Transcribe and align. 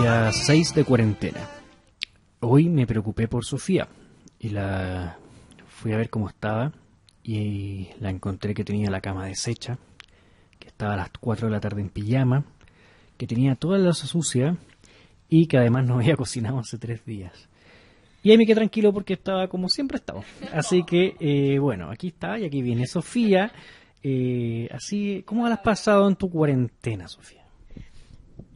día 0.00 0.32
6 0.32 0.74
de 0.74 0.84
cuarentena. 0.84 1.46
Hoy 2.40 2.70
me 2.70 2.86
preocupé 2.86 3.28
por 3.28 3.44
Sofía 3.44 3.86
y 4.38 4.48
la 4.48 5.18
fui 5.68 5.92
a 5.92 5.98
ver 5.98 6.08
cómo 6.08 6.28
estaba 6.28 6.72
y 7.22 7.88
la 8.00 8.08
encontré 8.08 8.54
que 8.54 8.64
tenía 8.64 8.88
la 8.88 9.02
cama 9.02 9.26
deshecha, 9.26 9.78
que 10.58 10.68
estaba 10.68 10.94
a 10.94 10.96
las 10.96 11.10
4 11.20 11.48
de 11.48 11.52
la 11.52 11.60
tarde 11.60 11.82
en 11.82 11.90
pijama, 11.90 12.44
que 13.18 13.26
tenía 13.26 13.56
toda 13.56 13.76
la 13.76 13.84
losa 13.86 14.06
sucia 14.06 14.56
y 15.28 15.46
que 15.46 15.58
además 15.58 15.84
no 15.84 15.96
había 15.96 16.16
cocinado 16.16 16.60
hace 16.60 16.78
tres 16.78 17.04
días. 17.04 17.48
Y 18.22 18.30
ahí 18.30 18.38
me 18.38 18.46
quedé 18.46 18.56
tranquilo 18.56 18.94
porque 18.94 19.14
estaba 19.14 19.48
como 19.48 19.68
siempre 19.68 19.96
he 19.96 20.00
estado. 20.00 20.24
Así 20.54 20.82
que, 20.84 21.16
eh, 21.20 21.58
bueno, 21.58 21.90
aquí 21.90 22.08
está 22.08 22.38
y 22.38 22.46
aquí 22.46 22.62
viene 22.62 22.86
Sofía. 22.86 23.52
Eh, 24.02 24.66
así, 24.72 25.22
¿cómo 25.26 25.46
has 25.46 25.58
pasado 25.58 26.08
en 26.08 26.16
tu 26.16 26.30
cuarentena, 26.30 27.06
Sofía? 27.06 27.39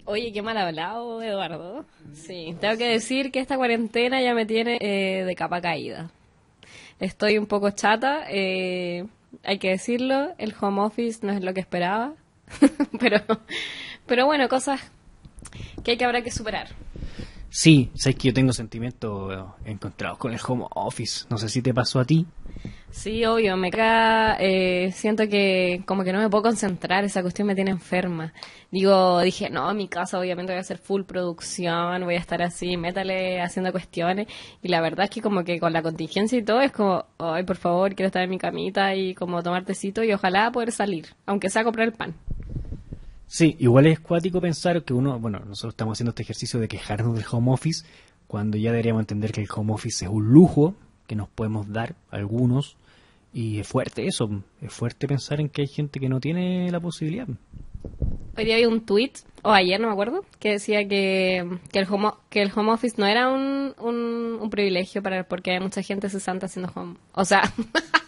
Oye, 0.06 0.32
qué 0.32 0.42
mal 0.42 0.56
hablado, 0.58 1.22
Eduardo. 1.22 1.86
Sí, 2.12 2.54
tengo 2.60 2.76
que 2.76 2.88
decir 2.88 3.32
que 3.32 3.40
esta 3.40 3.56
cuarentena 3.56 4.20
ya 4.20 4.34
me 4.34 4.44
tiene 4.44 4.76
eh, 4.80 5.24
de 5.24 5.34
capa 5.34 5.62
caída. 5.62 6.10
Estoy 7.00 7.38
un 7.38 7.46
poco 7.46 7.70
chata, 7.70 8.24
eh, 8.28 9.06
hay 9.42 9.58
que 9.58 9.70
decirlo. 9.70 10.34
El 10.36 10.54
home 10.60 10.82
office 10.82 11.26
no 11.26 11.32
es 11.32 11.42
lo 11.42 11.54
que 11.54 11.60
esperaba. 11.60 12.12
pero, 13.00 13.18
pero 14.06 14.26
bueno, 14.26 14.48
cosas 14.48 14.80
que 15.82 15.92
hay 15.92 15.96
que 15.96 16.04
habrá 16.04 16.22
que 16.22 16.30
superar. 16.30 16.68
Sí, 17.56 17.88
sabes 17.94 18.16
que 18.16 18.26
yo 18.28 18.34
tengo 18.34 18.52
sentimientos 18.52 19.32
encontrados 19.64 20.18
con 20.18 20.32
el 20.32 20.40
home 20.44 20.64
office. 20.74 21.24
No 21.30 21.38
sé 21.38 21.48
si 21.48 21.62
te 21.62 21.72
pasó 21.72 22.00
a 22.00 22.04
ti. 22.04 22.26
Sí, 22.90 23.24
obvio, 23.24 23.56
me 23.56 23.70
caga, 23.70 24.36
eh, 24.40 24.90
siento 24.90 25.28
que 25.28 25.84
como 25.86 26.02
que 26.02 26.12
no 26.12 26.18
me 26.18 26.28
puedo 26.28 26.42
concentrar, 26.42 27.04
esa 27.04 27.22
cuestión 27.22 27.46
me 27.46 27.54
tiene 27.54 27.70
enferma. 27.70 28.32
Digo, 28.72 29.20
dije, 29.20 29.50
no, 29.50 29.72
mi 29.72 29.86
casa 29.86 30.18
obviamente 30.18 30.50
voy 30.52 30.58
a 30.58 30.62
hacer 30.62 30.78
full 30.78 31.02
producción, 31.02 32.02
voy 32.02 32.16
a 32.16 32.18
estar 32.18 32.42
así, 32.42 32.76
métale 32.76 33.40
haciendo 33.40 33.70
cuestiones. 33.70 34.26
Y 34.60 34.66
la 34.66 34.80
verdad 34.80 35.04
es 35.04 35.10
que 35.10 35.22
como 35.22 35.44
que 35.44 35.60
con 35.60 35.72
la 35.72 35.82
contingencia 35.82 36.36
y 36.36 36.42
todo 36.42 36.60
es 36.60 36.72
como, 36.72 37.04
ay, 37.18 37.44
por 37.44 37.56
favor, 37.56 37.94
quiero 37.94 38.08
estar 38.08 38.22
en 38.24 38.30
mi 38.30 38.38
camita 38.38 38.96
y 38.96 39.14
como 39.14 39.44
tomar 39.44 39.64
tecito 39.64 40.02
y 40.02 40.12
ojalá 40.12 40.50
poder 40.50 40.72
salir, 40.72 41.06
aunque 41.24 41.50
sea 41.50 41.62
comprar 41.62 41.86
el 41.86 41.94
pan. 41.94 42.16
Sí, 43.34 43.56
igual 43.58 43.88
es 43.88 43.98
cuático 43.98 44.40
pensar 44.40 44.84
que 44.84 44.94
uno, 44.94 45.18
bueno, 45.18 45.40
nosotros 45.40 45.72
estamos 45.72 45.96
haciendo 45.96 46.10
este 46.10 46.22
ejercicio 46.22 46.60
de 46.60 46.68
quejarnos 46.68 47.16
del 47.16 47.24
home 47.28 47.50
office, 47.50 47.84
cuando 48.28 48.56
ya 48.56 48.70
deberíamos 48.70 49.00
entender 49.00 49.32
que 49.32 49.40
el 49.40 49.48
home 49.52 49.72
office 49.72 50.04
es 50.04 50.08
un 50.08 50.32
lujo 50.32 50.76
que 51.08 51.16
nos 51.16 51.28
podemos 51.30 51.72
dar 51.72 51.96
algunos 52.12 52.76
y 53.32 53.58
es 53.58 53.66
fuerte 53.66 54.06
eso, 54.06 54.30
es 54.60 54.72
fuerte 54.72 55.08
pensar 55.08 55.40
en 55.40 55.48
que 55.48 55.62
hay 55.62 55.66
gente 55.66 55.98
que 55.98 56.08
no 56.08 56.20
tiene 56.20 56.70
la 56.70 56.78
posibilidad. 56.78 57.26
Hoy 58.36 58.44
día 58.44 58.54
había 58.54 58.68
un 58.68 58.86
tweet, 58.86 59.14
o 59.42 59.50
ayer 59.50 59.80
no 59.80 59.88
me 59.88 59.94
acuerdo, 59.94 60.24
que 60.38 60.52
decía 60.52 60.86
que, 60.86 61.58
que, 61.72 61.80
el, 61.80 61.88
home, 61.90 62.12
que 62.30 62.40
el 62.40 62.52
home 62.54 62.70
office 62.70 62.94
no 62.98 63.06
era 63.06 63.30
un, 63.30 63.74
un, 63.80 64.48
privilegio 64.48 65.02
para 65.02 65.26
porque 65.26 65.50
hay 65.50 65.58
mucha 65.58 65.82
gente 65.82 66.08
cesante 66.08 66.46
haciendo 66.46 66.70
home. 66.72 66.98
O 67.12 67.24
sea, 67.24 67.42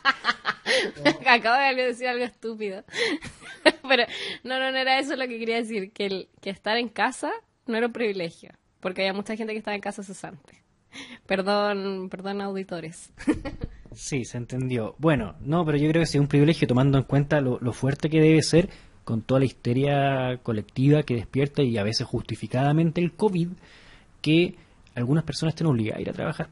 acabo 1.27 1.57
de 1.57 1.83
decir 1.83 2.09
algo 2.09 2.25
estúpido. 2.25 2.85
Pero 3.89 4.05
no, 4.45 4.59
no, 4.59 4.73
no 4.73 4.79
era 4.79 4.99
eso 4.99 5.17
lo 5.17 5.27
que 5.27 5.39
quería 5.39 5.57
decir, 5.57 5.93
que, 5.93 6.07
el, 6.07 6.29
que 6.41 6.51
estar 6.51 6.77
en 6.77 6.89
casa 6.89 7.31
no 7.67 7.77
era 7.77 7.87
un 7.87 7.93
privilegio, 7.93 8.51
porque 8.81 9.03
había 9.03 9.13
mucha 9.13 9.37
gente 9.37 9.53
que 9.53 9.59
estaba 9.59 9.75
en 9.75 9.81
casa 9.81 10.03
cesante. 10.03 10.63
Perdón, 11.27 12.09
perdón 12.11 12.41
auditores. 12.41 13.13
Sí, 13.97 14.27
se 14.27 14.37
entendió. 14.37 14.95
Bueno, 14.99 15.37
no, 15.41 15.65
pero 15.65 15.79
yo 15.79 15.89
creo 15.89 16.03
que 16.03 16.07
sí 16.07 16.19
es 16.19 16.21
un 16.21 16.29
privilegio 16.29 16.69
tomando 16.69 16.99
en 16.99 17.05
cuenta 17.05 17.41
lo, 17.41 17.59
fuerte 17.73 18.11
que 18.11 18.21
debe 18.21 18.43
ser 18.43 18.69
con 19.05 19.23
toda 19.23 19.41
la 19.41 19.47
histeria 19.47 20.39
colectiva 20.43 21.03
que 21.03 21.15
despierta 21.15 21.63
y 21.63 21.79
a 21.79 21.83
veces 21.83 22.07
justificadamente 22.07 23.01
el 23.01 23.13
COVID, 23.13 23.49
que 24.21 24.55
algunas 24.95 25.25
personas 25.25 25.55
estén 25.55 25.69
obligadas 25.69 25.99
a 25.99 26.03
ir 26.03 26.11
a 26.11 26.13
trabajar. 26.13 26.51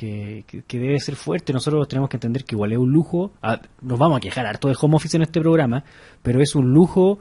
Que, 0.00 0.44
que, 0.66 0.78
debe 0.78 0.98
ser 0.98 1.14
fuerte. 1.14 1.52
Nosotros 1.52 1.86
tenemos 1.86 2.08
que 2.08 2.16
entender 2.16 2.44
que 2.44 2.54
igual 2.54 2.72
es 2.72 2.78
un 2.78 2.90
lujo. 2.90 3.32
Ah, 3.42 3.60
nos 3.82 3.98
vamos 3.98 4.16
a 4.16 4.20
quejar 4.20 4.46
harto 4.46 4.68
de 4.68 4.76
home 4.80 4.96
office 4.96 5.14
en 5.14 5.24
este 5.24 5.42
programa, 5.42 5.84
pero 6.22 6.40
es 6.40 6.54
un 6.54 6.72
lujo 6.72 7.18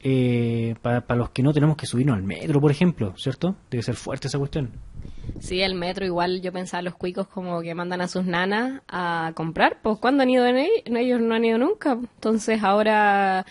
eh, 0.00 0.74
para, 0.80 1.04
los 1.14 1.28
que 1.28 1.42
no 1.42 1.52
tenemos 1.52 1.76
que 1.76 1.84
subirnos 1.84 2.16
al 2.16 2.22
metro, 2.22 2.58
por 2.58 2.70
ejemplo, 2.70 3.12
¿cierto? 3.18 3.54
Debe 3.70 3.82
ser 3.82 3.96
fuerte 3.96 4.28
esa 4.28 4.38
cuestión. 4.38 4.70
Sí, 5.40 5.60
el 5.60 5.74
metro 5.74 6.06
igual 6.06 6.40
yo 6.40 6.52
pensaba 6.52 6.80
los 6.80 6.94
cuicos 6.94 7.28
como 7.28 7.60
que 7.60 7.74
mandan 7.74 8.00
a 8.00 8.08
sus 8.08 8.24
nanas 8.24 8.80
a 8.88 9.32
comprar, 9.34 9.78
pues 9.82 9.98
cuando 9.98 10.22
han 10.22 10.30
ido 10.30 10.46
en 10.46 10.56
ellos 10.96 11.20
no 11.20 11.34
han 11.34 11.44
ido 11.44 11.58
nunca. 11.58 11.92
Entonces 11.92 12.62
ahora 12.62 13.44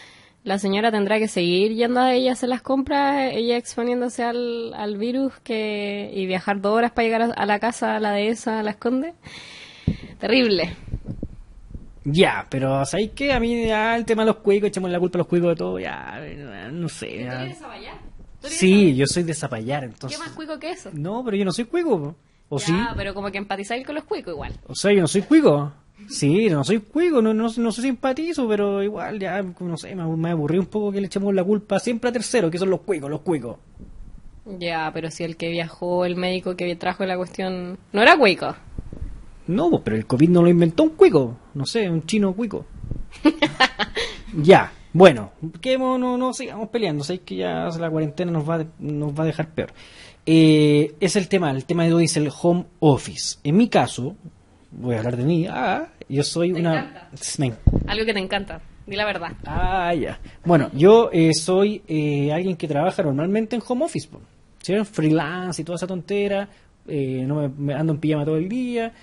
la 0.43 0.57
señora 0.57 0.91
tendrá 0.91 1.19
que 1.19 1.27
seguir 1.27 1.73
yendo 1.75 1.99
a 1.99 2.13
ella 2.13 2.31
a 2.31 2.33
hacer 2.33 2.49
las 2.49 2.61
compras, 2.61 3.31
ella 3.33 3.57
exponiéndose 3.57 4.23
al, 4.23 4.73
al 4.73 4.97
virus 4.97 5.33
que 5.43 6.11
y 6.13 6.25
viajar 6.25 6.61
dos 6.61 6.75
horas 6.75 6.91
para 6.91 7.05
llegar 7.05 7.33
a, 7.35 7.45
la 7.45 7.59
casa, 7.59 7.95
a 7.95 7.99
la 7.99 8.11
dehesa, 8.11 8.59
a 8.59 8.63
la 8.63 8.71
esconde. 8.71 9.13
Terrible. 10.19 10.75
Ya, 12.03 12.47
pero 12.49 12.83
¿sabéis 12.85 13.11
qué? 13.11 13.33
A 13.33 13.39
mí 13.39 13.67
ya 13.67 13.95
el 13.95 14.05
tema 14.05 14.23
de 14.23 14.27
los 14.27 14.37
cuicos, 14.37 14.69
echamos 14.69 14.89
la 14.89 14.99
culpa 14.99 15.17
a 15.17 15.19
los 15.19 15.27
cuicos 15.27 15.49
de 15.49 15.55
todo, 15.55 15.79
ya, 15.79 16.19
no 16.71 16.89
sé. 16.89 17.23
Ya. 17.23 17.55
Sí, 18.41 18.95
yo 18.95 19.05
soy 19.05 19.21
de 19.21 19.35
Zapallar, 19.35 19.83
entonces. 19.83 20.17
¿Qué 20.17 20.25
más 20.25 20.35
cuico 20.35 20.57
que 20.57 20.71
eso? 20.71 20.89
No, 20.93 21.23
pero 21.23 21.37
yo 21.37 21.45
no 21.45 21.51
soy 21.51 21.65
cuico. 21.65 22.15
¿O 22.49 22.57
ya, 22.57 22.65
sí? 22.65 22.73
pero 22.97 23.13
como 23.13 23.31
que 23.31 23.37
empatizáis 23.37 23.85
con 23.85 23.95
los 23.95 24.03
cuicos 24.03 24.33
igual. 24.33 24.53
O 24.67 24.73
sea, 24.73 24.91
yo 24.91 25.01
no 25.01 25.07
soy 25.07 25.21
cuico. 25.21 25.71
Sí, 26.09 26.49
no 26.49 26.63
soy 26.63 26.79
cuico, 26.79 27.21
no, 27.21 27.33
no, 27.33 27.43
no 27.55 27.71
soy 27.71 27.83
simpatizo, 27.83 28.47
pero 28.47 28.83
igual 28.83 29.19
ya, 29.19 29.41
no 29.41 29.77
sé, 29.77 29.95
me, 29.95 30.05
me 30.17 30.31
aburrí 30.31 30.57
un 30.57 30.65
poco 30.65 30.91
que 30.91 30.99
le 30.99 31.07
echemos 31.07 31.33
la 31.33 31.43
culpa 31.43 31.79
siempre 31.79 32.09
a 32.09 32.13
tercero, 32.13 32.51
que 32.51 32.57
son 32.57 32.69
los 32.69 32.81
cuicos, 32.81 33.09
los 33.09 33.21
cuicos. 33.21 33.57
Ya, 34.59 34.91
pero 34.93 35.11
si 35.11 35.23
el 35.23 35.37
que 35.37 35.49
viajó, 35.49 36.05
el 36.05 36.15
médico 36.15 36.55
que 36.55 36.75
trajo 36.75 37.05
la 37.05 37.15
cuestión, 37.15 37.77
no 37.93 38.01
era 38.01 38.17
cuico. 38.17 38.55
No, 39.47 39.69
pues, 39.69 39.81
pero 39.83 39.97
el 39.97 40.05
COVID 40.05 40.29
no 40.29 40.41
lo 40.41 40.49
inventó 40.49 40.83
un 40.83 40.89
cuico, 40.89 41.37
no 41.53 41.65
sé, 41.65 41.89
un 41.89 42.05
chino 42.05 42.33
cuico. 42.33 42.65
ya, 44.33 44.71
bueno, 44.93 45.31
que 45.61 45.77
no, 45.77 45.97
no 45.97 46.33
sigamos 46.33 46.69
peleando, 46.69 47.03
sé 47.03 47.19
que 47.19 47.37
ya 47.37 47.67
la 47.67 47.89
cuarentena 47.89 48.31
nos 48.31 48.49
va, 48.49 48.65
nos 48.79 49.17
va 49.17 49.23
a 49.23 49.27
dejar 49.27 49.49
peor. 49.49 49.73
Eh, 50.25 50.95
es 50.99 51.15
el 51.15 51.27
tema, 51.27 51.51
el 51.51 51.65
tema 51.65 51.85
de 51.85 51.93
hoy 51.93 52.05
es 52.05 52.17
el 52.17 52.29
home 52.41 52.65
office. 52.79 53.37
En 53.43 53.57
mi 53.57 53.69
caso, 53.69 54.15
voy 54.71 54.95
a 54.95 54.99
hablar 54.99 55.17
de 55.17 55.23
mí, 55.23 55.47
ah, 55.49 55.87
yo 56.09 56.23
soy 56.23 56.51
una... 56.51 57.09
Algo 57.87 58.05
que 58.05 58.13
te 58.13 58.19
encanta, 58.19 58.61
di 58.85 58.95
la 58.95 59.05
verdad. 59.05 59.33
Ah, 59.45 59.93
ya. 59.93 60.19
Bueno, 60.43 60.69
yo 60.73 61.09
eh, 61.11 61.33
soy 61.33 61.81
eh, 61.87 62.31
alguien 62.31 62.55
que 62.55 62.67
trabaja 62.67 63.03
normalmente 63.03 63.55
en 63.55 63.61
home 63.67 63.85
office, 63.85 64.09
¿sí? 64.61 64.73
freelance 64.85 65.61
y 65.61 65.65
toda 65.65 65.75
esa 65.75 65.87
tontera, 65.87 66.47
no 66.85 67.49
me, 67.57 67.73
ando 67.73 67.93
en 67.93 67.99
pijama 67.99 68.25
todo 68.25 68.37
el 68.37 68.49
día, 68.49 68.93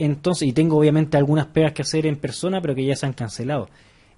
entonces, 0.00 0.48
y 0.48 0.52
tengo 0.52 0.78
obviamente 0.78 1.18
algunas 1.18 1.46
pegas 1.46 1.72
que 1.72 1.82
hacer 1.82 2.06
en 2.06 2.16
persona, 2.16 2.62
pero 2.62 2.74
que 2.74 2.86
ya 2.86 2.96
se 2.96 3.04
han 3.04 3.12
cancelado. 3.12 3.68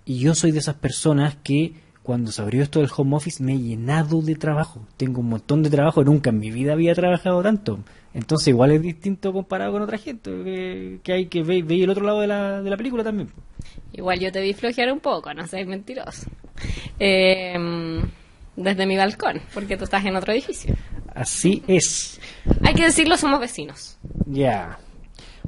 Y 0.05 0.21
yo 0.21 0.35
soy 0.35 0.53
de 0.53 0.61
esas 0.61 0.77
personas 0.77 1.37
que 1.43 1.75
cuando 2.03 2.33
se 2.33 2.43
abrió 2.43 2.63
esto 2.63 2.81
del 2.81 2.91
home 2.95 3.17
office 3.17 3.43
me 3.43 3.55
he 3.55 3.59
llenado 3.59 4.23
de 4.23 4.35
trabajo. 4.35 4.87
Tengo 4.97 5.21
un 5.21 5.29
montón 5.29 5.63
de 5.63 5.71
trabajo, 5.71 6.03
nunca 6.05 6.31
en 6.31 6.39
mi 6.39 6.51
vida 6.51 6.73
había 6.73 6.95
trabajado 6.95 7.43
tanto. 7.43 7.79
Entonces 8.15 8.49
igual 8.49 8.73
es 8.73 8.83
distinto 8.83 9.33
comparado 9.33 9.73
con 9.73 9.83
otra 9.83 9.99
gente, 9.99 11.01
que, 11.03 11.13
hay 11.13 11.27
que 11.27 11.43
ver, 11.43 11.65
el 11.71 11.91
otro 11.91 12.05
lado 12.05 12.21
de 12.21 12.27
la, 12.27 12.61
de 12.61 12.71
la 12.71 12.77
película 12.77 13.05
también. 13.05 13.31
Igual 13.93 14.19
yo 14.21 14.33
te 14.33 14.41
vi 14.41 14.53
flojear 14.53 14.93
un 14.93 15.01
poco, 15.01 15.33
no 15.33 15.47
seas 15.47 15.67
mentiroso. 15.67 16.29
Em, 16.99 18.03
desde 18.57 18.87
mi 18.87 18.97
balcón, 18.97 19.41
porque 19.55 19.77
tú 19.77 19.85
estás 19.85 20.05
en 20.05 20.17
otro 20.17 20.33
edificio. 20.33 20.75
Así 21.15 21.63
es. 21.67 22.21
Hay 22.63 22.75
que 22.75 22.85
decirlo, 22.85 23.17
somos 23.17 23.41
vecinos. 23.41 23.99
Ya. 24.27 24.79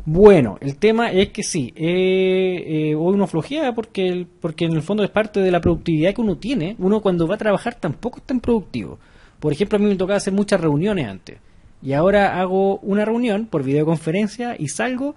Bueno, 0.06 0.58
el 0.60 0.76
tema 0.76 1.10
es 1.10 1.30
que 1.30 1.42
sí, 1.42 1.72
eh, 1.76 2.90
eh, 2.90 2.94
hoy 2.94 3.14
uno 3.14 3.26
flojea 3.26 3.74
porque, 3.74 4.26
porque 4.40 4.66
en 4.66 4.72
el 4.72 4.82
fondo 4.82 5.02
es 5.02 5.10
parte 5.10 5.40
de 5.40 5.50
la 5.50 5.62
productividad 5.62 6.14
que 6.14 6.20
uno 6.20 6.36
tiene. 6.36 6.76
Uno 6.78 7.00
cuando 7.00 7.26
va 7.26 7.36
a 7.36 7.38
trabajar 7.38 7.76
tampoco 7.76 8.18
es 8.18 8.24
tan 8.24 8.40
productivo. 8.40 8.98
Por 9.40 9.52
ejemplo, 9.52 9.76
a 9.76 9.80
mí 9.80 9.86
me 9.86 9.96
tocaba 9.96 10.18
hacer 10.18 10.34
muchas 10.34 10.60
reuniones 10.60 11.06
antes. 11.06 11.38
Y 11.82 11.94
ahora 11.94 12.38
hago 12.38 12.78
una 12.78 13.04
reunión 13.04 13.46
por 13.46 13.62
videoconferencia 13.62 14.56
y 14.58 14.68
salgo 14.68 15.14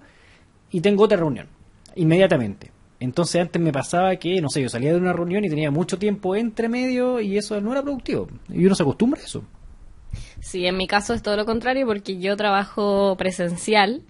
y 0.70 0.80
tengo 0.80 1.04
otra 1.04 1.18
reunión 1.18 1.48
inmediatamente. 1.94 2.70
Entonces 3.00 3.40
antes 3.40 3.60
me 3.60 3.72
pasaba 3.72 4.16
que, 4.16 4.40
no 4.40 4.48
sé, 4.48 4.62
yo 4.62 4.68
salía 4.68 4.92
de 4.92 4.98
una 4.98 5.12
reunión 5.12 5.44
y 5.44 5.48
tenía 5.48 5.70
mucho 5.70 5.98
tiempo 5.98 6.34
entre 6.34 6.68
medio 6.68 7.20
y 7.20 7.36
eso 7.36 7.60
no 7.60 7.72
era 7.72 7.82
productivo. 7.82 8.28
Y 8.48 8.64
uno 8.64 8.74
se 8.74 8.82
acostumbra 8.82 9.20
a 9.20 9.24
eso. 9.24 9.44
Sí, 10.40 10.66
en 10.66 10.76
mi 10.76 10.86
caso 10.86 11.14
es 11.14 11.22
todo 11.22 11.36
lo 11.36 11.44
contrario 11.44 11.86
porque 11.86 12.18
yo 12.18 12.36
trabajo 12.36 13.16
presencial 13.16 14.02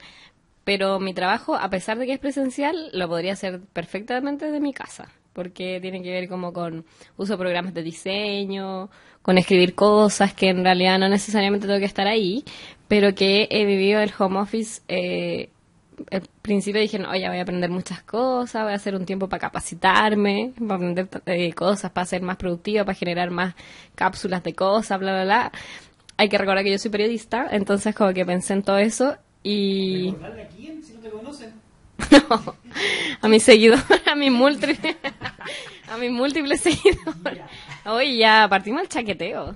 pero 0.69 1.01
mi 1.01 1.15
trabajo, 1.15 1.57
a 1.57 1.71
pesar 1.71 1.99
de 1.99 2.05
que 2.05 2.13
es 2.13 2.19
presencial, 2.19 2.91
lo 2.93 3.09
podría 3.09 3.33
hacer 3.33 3.59
perfectamente 3.73 4.45
desde 4.45 4.61
mi 4.61 4.75
casa, 4.75 5.09
porque 5.33 5.79
tiene 5.81 6.03
que 6.03 6.11
ver 6.11 6.29
como 6.29 6.53
con 6.53 6.85
uso 7.17 7.33
de 7.33 7.39
programas 7.39 7.73
de 7.73 7.83
diseño, 7.83 8.91
con 9.23 9.39
escribir 9.39 9.75
cosas 9.75 10.35
que 10.35 10.51
en 10.51 10.63
realidad 10.63 10.99
no 10.99 11.09
necesariamente 11.09 11.67
tengo 11.67 11.79
que 11.79 11.87
estar 11.87 12.07
ahí, 12.07 12.45
pero 12.87 13.15
que 13.15 13.49
he 13.51 13.65
vivido 13.65 14.03
el 14.03 14.13
home 14.19 14.41
office. 14.41 14.83
Eh, 14.89 15.49
al 16.11 16.29
principio 16.43 16.83
dije, 16.83 16.99
no, 16.99 17.17
ya 17.17 17.31
voy 17.31 17.39
a 17.39 17.43
aprender 17.45 17.71
muchas 17.71 18.03
cosas, 18.03 18.63
voy 18.63 18.73
a 18.73 18.77
hacer 18.77 18.95
un 18.95 19.07
tiempo 19.07 19.27
para 19.27 19.41
capacitarme, 19.41 20.53
para 20.59 20.75
aprender 20.75 21.09
eh, 21.25 21.55
cosas, 21.55 21.93
para 21.93 22.05
ser 22.05 22.21
más 22.21 22.37
productiva, 22.37 22.85
para 22.85 22.95
generar 22.95 23.31
más 23.31 23.55
cápsulas 23.95 24.43
de 24.43 24.53
cosas, 24.53 24.99
bla, 24.99 25.13
bla, 25.15 25.25
bla. 25.25 25.53
hay 26.19 26.29
que 26.29 26.37
recordar 26.37 26.63
que 26.63 26.73
yo 26.73 26.79
soy 26.79 26.91
periodista, 26.91 27.47
entonces 27.53 27.95
como 27.95 28.13
que 28.13 28.27
pensé 28.27 28.53
en 28.53 28.63
todo 28.63 28.77
eso 28.77 29.17
y... 29.43 30.11
¿Recordarle 30.11 30.43
a 30.43 30.49
quién 30.49 30.83
si 30.83 30.95
no 30.95 31.01
te 31.01 31.11
conocen? 31.11 31.53
No, 32.11 32.55
a 33.21 33.29
mis 33.29 33.43
seguidores, 33.43 33.85
a 34.07 34.15
mis 34.15 34.31
múltiples, 34.31 34.97
a 35.91 35.97
mis 35.99 36.11
múltiples 36.11 36.61
seguidores. 36.61 37.45
Oye, 37.87 38.19
ya 38.19 38.47
partimos 38.49 38.83
el 38.83 38.89
chaqueteo. 38.89 39.55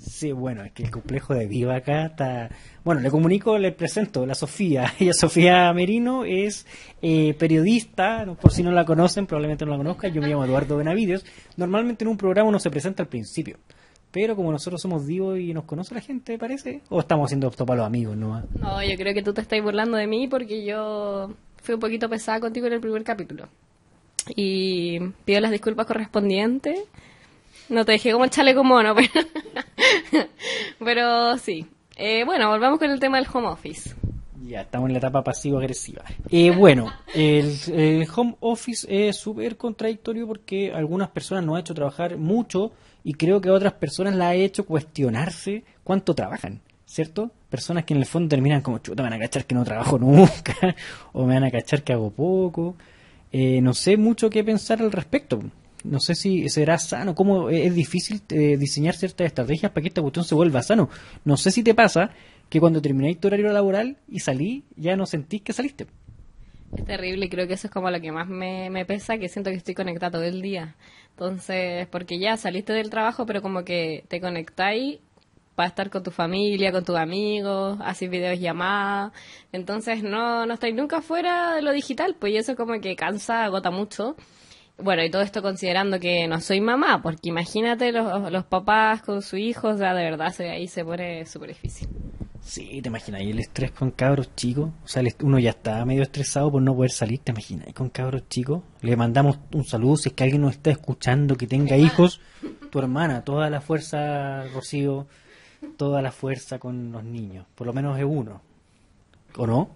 Sí, 0.00 0.32
bueno, 0.32 0.62
es 0.62 0.72
que 0.72 0.82
el 0.82 0.90
complejo 0.90 1.34
de 1.34 1.46
Viva 1.46 1.76
acá 1.76 2.06
está... 2.06 2.50
Bueno, 2.84 3.00
le 3.00 3.10
comunico, 3.10 3.58
le 3.58 3.72
presento, 3.72 4.26
la 4.26 4.34
Sofía. 4.34 4.92
Ella, 5.00 5.12
Sofía 5.14 5.72
Merino, 5.72 6.24
es 6.24 6.66
eh, 7.00 7.34
periodista, 7.38 8.26
por 8.40 8.52
si 8.52 8.62
no 8.62 8.70
la 8.70 8.84
conocen, 8.84 9.26
probablemente 9.26 9.64
no 9.64 9.72
la 9.72 9.78
conozcan. 9.78 10.12
Yo 10.12 10.20
me 10.20 10.28
llamo 10.28 10.44
Eduardo 10.44 10.76
Benavides. 10.76 11.24
Normalmente 11.56 12.04
en 12.04 12.08
un 12.08 12.16
programa 12.16 12.48
uno 12.48 12.58
se 12.58 12.70
presenta 12.70 13.02
al 13.02 13.08
principio. 13.08 13.58
Pero 14.14 14.36
como 14.36 14.52
nosotros 14.52 14.80
somos 14.80 15.08
divos 15.08 15.40
y 15.40 15.52
nos 15.52 15.64
conoce 15.64 15.92
la 15.92 16.00
gente, 16.00 16.38
parece, 16.38 16.82
o 16.88 17.00
estamos 17.00 17.26
haciendo 17.26 17.48
esto 17.48 17.66
para 17.66 17.78
los 17.78 17.86
amigos, 17.88 18.16
¿no? 18.16 18.44
No, 18.60 18.80
yo 18.80 18.96
creo 18.96 19.12
que 19.12 19.24
tú 19.24 19.34
te 19.34 19.40
estás 19.40 19.60
burlando 19.60 19.96
de 19.96 20.06
mí 20.06 20.28
porque 20.28 20.64
yo 20.64 21.32
fui 21.60 21.74
un 21.74 21.80
poquito 21.80 22.08
pesada 22.08 22.38
contigo 22.38 22.68
en 22.68 22.74
el 22.74 22.80
primer 22.80 23.02
capítulo. 23.02 23.48
Y 24.36 25.00
pido 25.24 25.40
las 25.40 25.50
disculpas 25.50 25.86
correspondientes. 25.86 26.78
No 27.68 27.84
te 27.84 27.90
dejé 27.90 28.12
como 28.12 28.22
el 28.22 28.30
chaleco 28.30 28.62
mono, 28.62 28.94
pero, 30.12 30.28
pero 30.78 31.36
sí. 31.38 31.66
Eh, 31.96 32.22
bueno, 32.24 32.48
volvamos 32.50 32.78
con 32.78 32.92
el 32.92 33.00
tema 33.00 33.16
del 33.16 33.26
home 33.32 33.48
office. 33.48 33.96
Ya, 34.46 34.60
estamos 34.60 34.90
en 34.90 34.92
la 34.92 34.98
etapa 34.98 35.24
pasivo-agresiva. 35.24 36.04
Eh, 36.30 36.52
bueno, 36.52 36.92
el, 37.14 37.52
el 37.72 38.06
home 38.14 38.36
office 38.38 38.86
es 38.88 39.16
súper 39.16 39.56
contradictorio 39.56 40.24
porque 40.28 40.72
algunas 40.72 41.08
personas 41.08 41.44
nos 41.44 41.56
ha 41.56 41.60
hecho 41.60 41.74
trabajar 41.74 42.16
mucho 42.16 42.70
y 43.04 43.14
creo 43.14 43.40
que 43.40 43.50
a 43.50 43.52
otras 43.52 43.74
personas 43.74 44.14
la 44.16 44.28
ha 44.28 44.34
hecho 44.34 44.64
cuestionarse 44.64 45.62
cuánto 45.84 46.14
trabajan, 46.14 46.62
¿cierto? 46.86 47.30
Personas 47.50 47.84
que 47.84 47.92
en 47.92 48.00
el 48.00 48.06
fondo 48.06 48.30
terminan 48.30 48.62
como, 48.62 48.78
chuta, 48.78 49.02
me 49.02 49.10
van 49.10 49.20
a 49.20 49.22
cachar 49.22 49.44
que 49.44 49.54
no 49.54 49.62
trabajo 49.62 49.98
nunca, 50.00 50.74
o 51.12 51.26
me 51.26 51.34
van 51.34 51.44
a 51.44 51.50
cachar 51.50 51.82
que 51.82 51.92
hago 51.92 52.10
poco. 52.10 52.76
Eh, 53.30 53.60
no 53.60 53.74
sé 53.74 53.98
mucho 53.98 54.30
qué 54.30 54.42
pensar 54.42 54.80
al 54.80 54.90
respecto. 54.90 55.40
No 55.84 56.00
sé 56.00 56.14
si 56.14 56.48
será 56.48 56.78
sano, 56.78 57.14
cómo 57.14 57.50
es 57.50 57.74
difícil 57.74 58.22
eh, 58.30 58.56
diseñar 58.56 58.94
ciertas 58.94 59.26
estrategias 59.26 59.70
para 59.70 59.82
que 59.82 59.88
esta 59.88 60.00
cuestión 60.00 60.24
se 60.24 60.34
vuelva 60.34 60.62
sano. 60.62 60.88
No 61.24 61.36
sé 61.36 61.50
si 61.50 61.62
te 61.62 61.74
pasa 61.74 62.10
que 62.48 62.58
cuando 62.58 62.80
termináis 62.80 63.20
tu 63.20 63.28
horario 63.28 63.52
laboral 63.52 63.98
y 64.08 64.20
salí, 64.20 64.64
ya 64.76 64.96
no 64.96 65.04
sentís 65.04 65.42
que 65.42 65.52
saliste. 65.52 65.86
Es 66.74 66.84
terrible 66.86 67.28
creo 67.28 67.46
que 67.46 67.54
eso 67.54 67.66
es 67.66 67.72
como 67.72 67.90
lo 67.90 68.00
que 68.00 68.10
más 68.10 68.28
me, 68.28 68.70
me 68.70 68.84
pesa, 68.86 69.18
que 69.18 69.28
siento 69.28 69.50
que 69.50 69.56
estoy 69.56 69.74
conectada 69.74 70.12
todo 70.12 70.24
el 70.24 70.40
día. 70.40 70.74
Entonces, 71.14 71.86
porque 71.88 72.18
ya 72.18 72.36
saliste 72.36 72.72
del 72.72 72.90
trabajo, 72.90 73.24
pero 73.24 73.40
como 73.40 73.64
que 73.64 74.04
te 74.08 74.20
conectáis 74.20 74.98
para 75.54 75.68
estar 75.68 75.90
con 75.90 76.02
tu 76.02 76.10
familia, 76.10 76.72
con 76.72 76.84
tus 76.84 76.96
amigos, 76.96 77.78
así 77.84 78.08
videos 78.08 78.40
llamadas. 78.40 79.12
Entonces 79.52 80.02
no, 80.02 80.44
no 80.46 80.54
estáis 80.54 80.74
nunca 80.74 81.02
fuera 81.02 81.54
de 81.54 81.62
lo 81.62 81.72
digital, 81.72 82.16
pues 82.18 82.32
y 82.32 82.36
eso 82.38 82.56
como 82.56 82.80
que 82.80 82.96
cansa, 82.96 83.44
agota 83.44 83.70
mucho. 83.70 84.16
Bueno, 84.76 85.04
y 85.04 85.10
todo 85.10 85.22
esto 85.22 85.40
considerando 85.40 86.00
que 86.00 86.26
no 86.26 86.40
soy 86.40 86.60
mamá, 86.60 87.00
porque 87.00 87.28
imagínate 87.28 87.92
los, 87.92 88.32
los 88.32 88.44
papás 88.44 89.02
con 89.02 89.22
su 89.22 89.36
hijo, 89.36 89.68
o 89.68 89.76
sea, 89.76 89.94
de 89.94 90.02
verdad 90.02 90.30
se, 90.32 90.50
ahí 90.50 90.66
se 90.66 90.84
pone 90.84 91.26
súper 91.26 91.50
difícil. 91.50 91.88
Sí, 92.44 92.82
te 92.82 92.88
imaginas, 92.90 93.22
y 93.22 93.30
el 93.30 93.38
estrés 93.40 93.72
con 93.72 93.90
cabros 93.90 94.34
chicos, 94.36 94.68
o 94.84 94.86
sea, 94.86 95.02
uno 95.22 95.38
ya 95.38 95.50
está 95.50 95.82
medio 95.86 96.02
estresado 96.02 96.52
por 96.52 96.60
no 96.60 96.74
poder 96.76 96.90
salir, 96.90 97.18
te 97.20 97.32
imaginas, 97.32 97.68
y 97.68 97.72
con 97.72 97.88
cabros 97.88 98.28
chicos, 98.28 98.62
le 98.82 98.96
mandamos 98.96 99.38
un 99.54 99.64
saludo 99.64 99.96
si 99.96 100.10
es 100.10 100.14
que 100.14 100.24
alguien 100.24 100.42
nos 100.42 100.52
está 100.52 100.70
escuchando 100.70 101.36
que 101.36 101.46
tenga 101.46 101.78
hijos, 101.78 102.20
tu 102.70 102.78
hermana, 102.78 103.24
toda 103.24 103.48
la 103.48 103.62
fuerza, 103.62 104.44
Rocío, 104.52 105.06
toda 105.78 106.02
la 106.02 106.12
fuerza 106.12 106.58
con 106.58 106.92
los 106.92 107.02
niños, 107.02 107.46
por 107.54 107.66
lo 107.66 107.72
menos 107.72 107.98
es 107.98 108.04
uno, 108.04 108.42
¿o 109.38 109.46
no? 109.46 109.70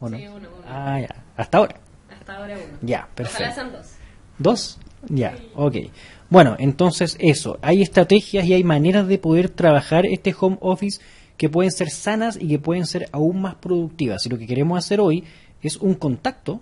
¿O 0.00 0.08
no? 0.08 0.16
Sí, 0.16 0.26
uno, 0.28 0.36
uno. 0.38 0.64
Ah, 0.66 0.98
ya, 1.00 1.24
hasta 1.36 1.58
ahora, 1.58 1.76
Hasta 2.08 2.36
ahora 2.38 2.54
uno. 2.56 2.78
ya, 2.80 3.00
Ojalá 3.00 3.14
perfecto. 3.14 3.54
sean 3.54 3.72
dos. 3.72 3.86
¿Dos? 4.38 4.78
Ya, 5.10 5.36
ok. 5.54 5.76
Bueno, 6.30 6.56
entonces 6.58 7.16
eso, 7.20 7.58
hay 7.60 7.82
estrategias 7.82 8.46
y 8.46 8.54
hay 8.54 8.64
maneras 8.64 9.06
de 9.08 9.18
poder 9.18 9.50
trabajar 9.50 10.06
este 10.06 10.34
home 10.38 10.56
office 10.60 11.00
que 11.38 11.48
pueden 11.48 11.70
ser 11.70 11.88
sanas 11.88 12.36
y 12.38 12.48
que 12.48 12.58
pueden 12.58 12.84
ser 12.84 13.08
aún 13.12 13.40
más 13.40 13.54
productivas. 13.54 14.26
Y 14.26 14.28
lo 14.28 14.36
que 14.36 14.46
queremos 14.46 14.76
hacer 14.76 15.00
hoy 15.00 15.24
es 15.62 15.76
un 15.76 15.94
contacto 15.94 16.60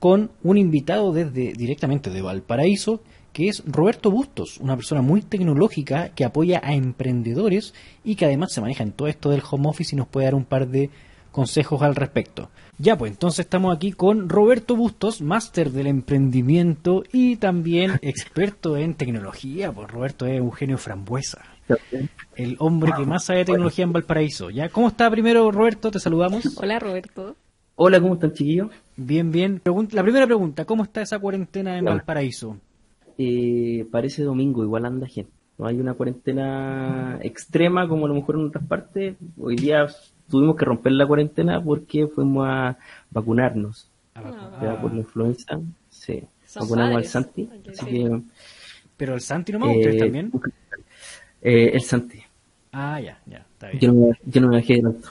con 0.00 0.30
un 0.42 0.58
invitado 0.58 1.12
desde 1.12 1.52
directamente 1.52 2.10
de 2.10 2.22
Valparaíso, 2.22 3.02
que 3.32 3.48
es 3.48 3.62
Roberto 3.66 4.10
Bustos, 4.10 4.58
una 4.58 4.76
persona 4.76 5.02
muy 5.02 5.20
tecnológica 5.20 6.08
que 6.10 6.24
apoya 6.24 6.60
a 6.64 6.74
emprendedores 6.74 7.74
y 8.02 8.16
que 8.16 8.24
además 8.24 8.52
se 8.52 8.62
maneja 8.62 8.82
en 8.82 8.92
todo 8.92 9.08
esto 9.08 9.30
del 9.30 9.42
home 9.48 9.68
office 9.68 9.94
y 9.94 9.98
nos 9.98 10.08
puede 10.08 10.26
dar 10.26 10.34
un 10.34 10.44
par 10.44 10.68
de 10.68 10.90
consejos 11.30 11.82
al 11.82 11.94
respecto. 11.94 12.48
Ya, 12.78 12.96
pues 12.96 13.12
entonces 13.12 13.40
estamos 13.40 13.76
aquí 13.76 13.92
con 13.92 14.30
Roberto 14.30 14.74
Bustos, 14.74 15.20
máster 15.20 15.70
del 15.70 15.86
emprendimiento 15.86 17.04
y 17.12 17.36
también 17.36 17.98
experto 18.02 18.78
en 18.78 18.94
tecnología. 18.94 19.70
Pues 19.70 19.90
Roberto 19.90 20.24
es 20.24 20.38
Eugenio 20.38 20.78
Frambuesa, 20.78 21.42
el 22.36 22.56
hombre 22.58 22.92
que 22.96 23.04
más 23.06 23.24
sabe 23.24 23.40
de 23.40 23.44
tecnología 23.46 23.84
en 23.84 23.92
Valparaíso. 23.92 24.50
¿Ya? 24.50 24.68
¿Cómo 24.68 24.88
está 24.88 25.10
primero 25.10 25.50
Roberto? 25.50 25.90
Te 25.90 25.98
saludamos. 26.00 26.56
Hola 26.58 26.78
Roberto. 26.78 27.36
Hola, 27.76 28.00
¿cómo 28.00 28.14
están 28.14 28.32
chiquillos? 28.32 28.70
Bien, 28.96 29.30
bien. 29.30 29.60
Pregun- 29.62 29.92
la 29.92 30.02
primera 30.02 30.24
pregunta, 30.26 30.64
¿cómo 30.64 30.82
está 30.82 31.02
esa 31.02 31.18
cuarentena 31.18 31.76
en 31.76 31.84
Hola. 31.86 31.96
Valparaíso? 31.96 32.56
Eh, 33.18 33.86
parece 33.90 34.22
domingo, 34.22 34.62
igual 34.62 34.86
anda 34.86 35.06
gente. 35.06 35.32
No 35.58 35.66
hay 35.66 35.78
una 35.80 35.94
cuarentena 35.94 37.18
extrema 37.22 37.88
como 37.88 38.04
a 38.06 38.08
lo 38.08 38.14
mejor 38.14 38.36
en 38.36 38.46
otras 38.46 38.64
partes. 38.66 39.16
Hoy 39.38 39.56
día 39.56 39.86
tuvimos 40.28 40.56
que 40.56 40.64
romper 40.66 40.92
la 40.92 41.06
cuarentena 41.06 41.62
porque 41.62 42.06
fuimos 42.06 42.46
a 42.48 42.76
vacunarnos. 43.10 43.90
Ah, 44.14 44.78
por 44.80 44.92
la 44.92 44.98
influenza. 45.00 45.60
Sí, 45.90 46.22
vacunamos 46.54 46.92
padres, 46.94 47.16
al 47.16 47.24
Santi. 47.24 47.50
Así 47.70 47.86
que. 47.86 48.20
Pero 48.96 49.14
el 49.14 49.20
Santi 49.20 49.52
nomás, 49.52 49.76
¿ustedes 49.76 49.96
eh, 49.96 49.98
también? 49.98 50.32
Eh, 51.42 51.70
el 51.74 51.80
Santi. 51.82 52.20
Ah, 52.72 53.00
ya, 53.00 53.18
ya, 53.26 53.38
está 53.38 53.68
bien. 53.68 53.80
Yo 53.80 53.92
no, 53.92 54.06
me- 54.08 54.18
yo 54.24 54.40
no 54.40 54.48
me 54.48 54.56
dejé 54.56 54.74
de 54.74 54.82
tanto. 54.82 55.08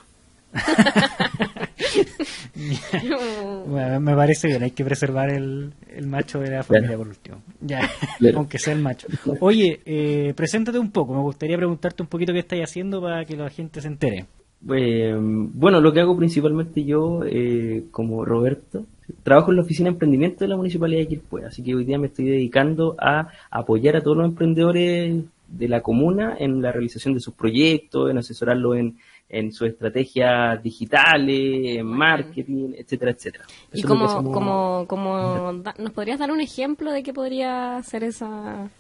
Bueno, 3.68 4.00
me 4.00 4.16
parece 4.16 4.48
bien, 4.48 4.64
hay 4.64 4.72
que 4.72 4.86
preservar 4.86 5.30
el, 5.32 5.74
el 5.94 6.08
macho 6.08 6.40
de 6.40 6.52
la 6.52 6.64
familia 6.64 6.88
Claro. 6.90 7.00
por 7.04 7.08
último. 7.10 7.42
Ya, 7.62 7.90
Claro. 8.20 8.38
aunque 8.40 8.60
sea 8.60 8.74
el 8.74 8.82
macho. 8.82 9.08
Oye, 9.40 9.82
eh, 9.86 10.34
preséntate 10.36 10.80
un 10.80 10.92
poco, 10.92 11.14
me 11.14 11.22
gustaría 11.22 11.58
preguntarte 11.58 12.04
un 12.04 12.10
poquito 12.10 12.34
qué 12.34 12.40
estáis 12.40 12.64
haciendo 12.64 13.02
para 13.02 13.26
que 13.26 13.36
la 13.36 13.50
gente 13.50 13.82
se 13.82 13.88
entere. 13.88 14.26
Eh, 14.74 15.14
bueno, 15.20 15.82
lo 15.82 15.92
que 15.94 16.00
hago 16.00 16.16
principalmente 16.18 16.84
yo, 16.86 17.22
eh, 17.26 17.84
como 17.92 18.24
Roberto, 18.26 18.86
trabajo 19.24 19.52
en 19.52 19.58
la 19.58 19.64
oficina 19.64 19.90
de 19.90 19.94
emprendimiento 19.94 20.44
de 20.44 20.48
la 20.48 20.58
Municipalidad 20.58 21.02
de 21.02 21.08
Quilpué, 21.08 21.46
así 21.46 21.62
que 21.62 21.76
hoy 21.76 21.84
día 21.86 22.00
me 22.00 22.08
estoy 22.08 22.26
dedicando 22.26 22.96
a 23.00 23.28
apoyar 23.52 23.96
a 23.98 24.02
todos 24.02 24.18
los 24.18 24.26
emprendedores 24.28 25.24
de 25.58 25.68
la 25.70 25.82
comuna 25.82 26.36
en 26.40 26.62
la 26.62 26.72
realización 26.72 27.14
de 27.14 27.20
sus 27.20 27.34
proyectos, 27.34 28.10
en 28.12 28.18
asesorarlos 28.18 28.78
en, 28.78 28.98
en 29.30 29.52
sus 29.52 29.68
estrategias 29.70 30.62
digitales, 30.62 31.78
en 31.78 31.86
marketing, 31.88 32.74
etcétera, 32.78 33.12
etcétera. 33.12 33.46
¿Y 33.74 33.80
Eso 33.80 33.88
cómo, 33.88 34.86
cómo 34.88 35.54
da- 35.64 35.76
nos 35.78 35.92
podrías 35.92 36.20
dar 36.20 36.32
un 36.32 36.42
ejemplo 36.42 36.92
de 36.92 37.04
qué 37.04 37.14
podría 37.14 37.82
ser 37.84 38.04
ese 38.04 38.26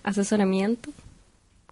asesoramiento? 0.04 0.90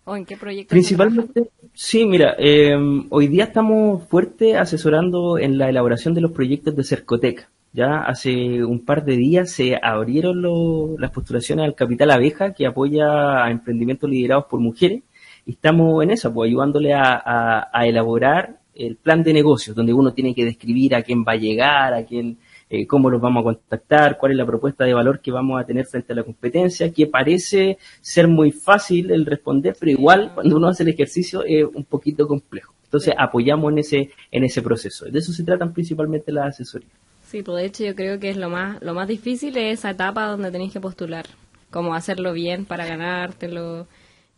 ¿O 0.06 0.18
en 0.18 0.26
qué 0.26 0.36
proyecto? 0.36 0.70
Principalmente, 0.72 1.50
sí, 1.74 2.06
mira, 2.06 2.36
eh, 2.38 2.76
hoy 3.10 3.28
día 3.28 3.46
estamos 3.46 4.04
fuerte 4.10 4.58
asesorando 4.58 5.38
en 5.38 5.58
la 5.58 5.70
elaboración 5.70 6.14
de 6.14 6.20
los 6.22 6.32
proyectos 6.32 6.76
de 6.76 6.84
Cercotec. 6.84 7.48
Ya 7.74 8.02
hace 8.04 8.64
un 8.64 8.86
par 8.86 9.04
de 9.04 9.16
días 9.18 9.52
se 9.52 9.76
abrieron 9.82 10.42
lo- 10.42 10.96
las 11.00 11.10
postulaciones 11.12 11.66
al 11.66 11.76
Capital 11.76 12.12
Abeja, 12.12 12.54
que 12.54 12.68
apoya 12.68 13.44
a 13.44 13.50
emprendimientos 13.52 14.10
liderados 14.10 14.46
por 14.46 14.60
mujeres. 14.60 15.02
Y 15.46 15.52
estamos 15.52 16.04
en 16.04 16.12
eso, 16.12 16.32
pues 16.34 16.50
ayudándole 16.50 16.94
a, 16.94 17.14
a- 17.26 17.70
a 17.74 17.88
elaborar 17.88 18.60
el 18.76 18.96
plan 18.96 19.24
de 19.24 19.34
negocios, 19.34 19.76
donde 19.76 19.94
uno 19.94 20.14
tiene 20.14 20.34
que 20.36 20.46
describir 20.46 20.96
a 20.96 21.02
quién 21.04 21.24
va 21.28 21.34
a 21.34 21.36
llegar, 21.36 21.94
a 21.94 22.04
quién, 22.06 22.38
eh, 22.70 22.86
cómo 22.88 23.10
los 23.10 23.22
vamos 23.22 23.42
a 23.42 23.44
contactar, 23.44 24.18
cuál 24.18 24.32
es 24.34 24.38
la 24.38 24.46
propuesta 24.46 24.84
de 24.86 24.94
valor 24.94 25.20
que 25.20 25.32
vamos 25.32 25.60
a 25.62 25.66
tener 25.66 25.86
frente 25.86 26.14
a 26.14 26.16
la 26.16 26.24
competencia, 26.24 26.92
que 26.92 27.08
parece 27.08 27.78
ser 28.02 28.28
muy 28.28 28.52
fácil 28.52 29.12
el 29.12 29.26
responder, 29.26 29.76
pero 29.80 29.92
igual 29.92 30.32
cuando 30.34 30.58
uno 30.58 30.68
hace 30.68 30.84
el 30.84 30.90
ejercicio 30.90 31.44
es 31.44 31.66
un 31.74 31.84
poquito 31.86 32.28
complejo. 32.28 32.74
Entonces 32.86 33.14
apoyamos 33.18 33.72
en 33.72 33.80
ese, 33.80 34.12
en 34.32 34.44
ese 34.44 34.62
proceso. 34.62 35.06
De 35.06 35.20
eso 35.20 35.32
se 35.34 35.44
tratan 35.44 35.74
principalmente 35.74 36.32
las 36.32 36.48
asesorías. 36.50 36.92
Sí, 37.34 37.42
pues 37.42 37.58
de 37.58 37.66
hecho 37.66 37.84
yo 37.84 37.96
creo 37.96 38.20
que 38.20 38.30
es 38.30 38.38
lo 38.38 38.48
más, 38.52 38.80
lo 38.84 38.94
más 38.94 39.08
difícil 39.08 39.58
es 39.58 39.80
esa 39.80 39.90
etapa 39.90 40.28
donde 40.28 40.52
tenéis 40.52 40.72
que 40.72 40.80
postular. 40.80 41.26
Cómo 41.72 41.96
hacerlo 41.96 42.32
bien 42.32 42.66
para 42.66 42.86
ganártelo. 42.86 43.88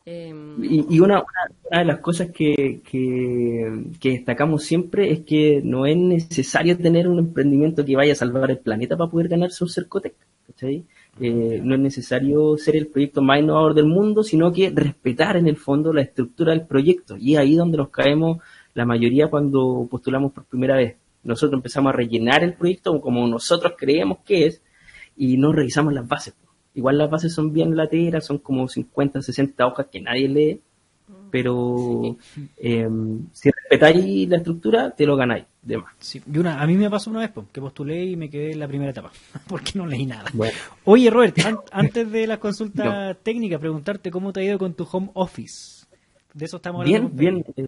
eh, 0.06 0.34
Y, 0.62 0.96
y 0.96 1.00
una, 1.02 1.20
una- 1.20 1.80
de 1.80 1.84
las 1.84 2.00
cosas 2.00 2.30
que, 2.32 2.80
que, 2.90 4.10
destacamos 4.12 4.64
siempre 4.64 5.12
es 5.12 5.20
que 5.26 5.60
no 5.62 5.86
es 5.86 5.98
necesario 5.98 6.78
tener 6.78 7.10
un 7.10 7.20
emprendimiento 7.20 7.84
que 7.84 7.98
vaya 7.98 8.14
a 8.14 8.16
salvar 8.16 8.50
el 8.50 8.60
planeta 8.60 8.96
para 8.96 9.12
poder 9.12 9.28
ganarse 9.28 9.66
un 9.66 9.70
Cercotec. 9.70 10.16
¿cachai? 10.48 10.86
eh, 11.20 11.60
no 11.62 11.76
es 11.76 11.82
necesario 11.82 12.56
ser 12.58 12.78
el 12.78 12.88
proyecto 12.88 13.22
más 13.22 13.40
innovador 13.42 13.74
del 13.74 13.88
mundo, 13.88 14.24
sino 14.24 14.54
que 14.54 14.70
respetar 14.70 15.36
en 15.36 15.48
el 15.50 15.58
fondo 15.58 15.92
la 15.92 16.02
estructura 16.02 16.54
del 16.54 16.66
proyecto. 16.66 17.18
Y 17.18 17.34
es 17.34 17.40
ahí 17.40 17.56
donde 17.56 17.78
nos 17.78 17.90
caemos 17.90 18.38
la 18.74 18.86
mayoría 18.86 19.28
cuando 19.30 19.86
postulamos 19.92 20.32
por 20.32 20.46
primera 20.46 20.78
vez. 20.78 20.96
Nosotros 21.26 21.58
empezamos 21.60 21.90
a 21.90 21.96
rellenar 21.98 22.44
el 22.44 22.54
proyecto 22.54 23.02
como 23.02 23.28
nosotros 23.28 23.74
creemos 23.78 24.20
que 24.26 24.46
es 24.46 24.62
y 25.18 25.36
no 25.38 25.52
revisamos 25.52 25.94
las 25.94 26.08
bases. 26.08 26.34
Igual 26.74 26.98
las 26.98 27.10
bases 27.10 27.34
son 27.34 27.52
bien 27.52 27.76
lateras, 27.76 28.26
son 28.26 28.38
como 28.38 28.68
50, 28.68 29.22
60 29.22 29.66
hojas 29.68 29.88
que 29.92 30.02
nadie 30.02 30.28
lee, 30.30 30.62
pero 31.32 32.18
eh, 32.58 32.88
si 33.34 33.50
respetáis 33.52 34.30
la 34.30 34.38
estructura, 34.38 34.92
te 34.92 35.06
lo 35.06 35.16
ganáis. 35.16 35.46
De 35.62 35.78
más. 35.78 35.94
Sí, 36.00 36.22
y 36.32 36.38
una, 36.38 36.62
a 36.62 36.68
mí 36.68 36.76
me 36.78 36.90
pasó 36.92 37.10
una 37.10 37.22
vez 37.22 37.32
que 37.52 37.60
postulé 37.60 38.06
y 38.06 38.16
me 38.16 38.30
quedé 38.30 38.52
en 38.52 38.60
la 38.60 38.68
primera 38.68 38.92
etapa, 38.92 39.12
porque 39.48 39.72
no 39.76 39.88
leí 39.88 40.06
nada. 40.06 40.30
Bueno. 40.34 40.56
Oye, 40.84 41.10
Robert, 41.10 41.40
an- 41.40 41.58
antes 41.72 42.12
de 42.12 42.28
la 42.28 42.40
consulta 42.40 43.16
técnica, 43.16 43.58
preguntarte 43.58 44.12
cómo 44.12 44.32
te 44.32 44.42
ha 44.42 44.44
ido 44.44 44.60
con 44.60 44.76
tu 44.76 44.88
home 44.92 45.10
office. 45.16 45.86
De 46.34 46.46
eso 46.46 46.58
estamos 46.58 46.82
hablando. 46.86 47.10
Bien, 47.10 47.44
bien. 47.56 47.68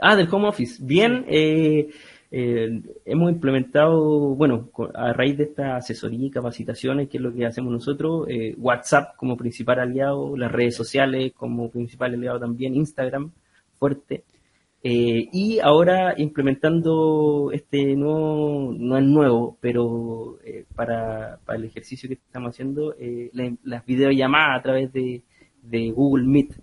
ah, 0.00 0.14
del 0.16 0.28
home 0.30 0.48
office. 0.48 0.82
Bien, 0.84 1.24
eh, 1.28 1.88
eh, 2.34 2.80
hemos 3.04 3.30
implementado, 3.30 4.34
bueno, 4.34 4.70
a 4.94 5.12
raíz 5.12 5.36
de 5.36 5.44
esta 5.44 5.76
asesoría 5.76 6.26
y 6.26 6.30
capacitaciones, 6.30 7.08
que 7.10 7.18
es 7.18 7.22
lo 7.22 7.32
que 7.32 7.44
hacemos 7.46 7.70
nosotros, 7.72 8.26
eh, 8.28 8.54
WhatsApp 8.58 9.14
como 9.16 9.36
principal 9.36 9.78
aliado, 9.80 10.34
las 10.36 10.50
redes 10.50 10.74
sociales 10.74 11.32
como 11.36 11.70
principal 11.70 12.14
aliado 12.14 12.40
también, 12.40 12.74
Instagram 12.74 13.30
fuerte. 13.78 14.24
Eh, 14.84 15.28
y 15.32 15.60
ahora 15.60 16.14
implementando 16.16 17.50
este 17.52 17.94
nuevo, 17.94 18.74
no 18.76 18.96
es 18.98 19.04
nuevo, 19.04 19.56
pero 19.60 20.38
eh, 20.44 20.64
para, 20.74 21.38
para 21.44 21.58
el 21.58 21.66
ejercicio 21.66 22.08
que 22.08 22.14
estamos 22.14 22.50
haciendo, 22.50 22.94
la- 23.32 23.54
las 23.62 23.84
videollamadas 23.86 24.58
a 24.58 24.62
través 24.62 24.92
de, 24.92 25.22
de 25.62 25.90
Google 25.92 26.24
Meet. 26.26 26.54